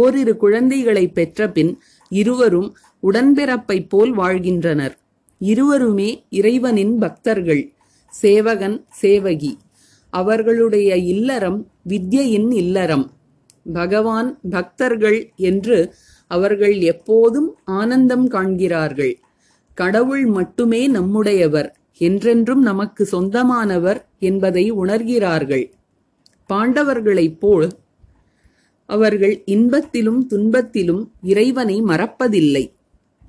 ஓரிரு 0.00 0.34
குழந்தைகளை 0.36 1.04
பெற்ற 1.08 1.48
பின் 1.56 1.72
இருவரும் 2.12 2.68
உடன்பிறப்பைப் 3.02 3.88
போல் 3.88 4.12
வாழ்கின்றனர். 4.12 4.94
இருவருமே 5.40 6.10
இறைவனின் 6.38 6.94
பக்தர்கள். 6.98 7.62
சேவகன் 8.14 8.76
சேவகி. 9.00 9.52
அவர்களுடைய 10.10 10.96
இல்லறம் 10.96 11.66
வித்யின் 11.88 12.52
இல்லறம். 12.52 13.10
பகவான் 13.72 14.38
பக்தர்கள் 14.50 15.32
என்று 15.36 15.94
அவர்கள் 16.26 16.80
எப்போதும் 16.80 17.56
ஆனந்தம் 17.64 18.28
காண்கிறார்கள். 18.28 19.18
கடவுள் 19.74 20.26
மட்டுமே 20.26 20.88
நம்முடையவர் 20.88 21.72
என்றென்றும் 21.98 22.62
நமக்கு 22.62 23.04
சொந்தமானவர் 23.04 24.08
என்பதை 24.18 24.72
உணர்கிறார்கள். 24.72 25.70
பாண்டவர்களைப் 26.48 27.38
போல் 27.38 27.68
அவர்கள் 28.86 29.42
இன்பத்திலும் 29.46 30.26
துன்பத்திலும் 30.28 31.08
இறைவனை 31.22 31.82
மறப்பதில்லை. 31.82 32.72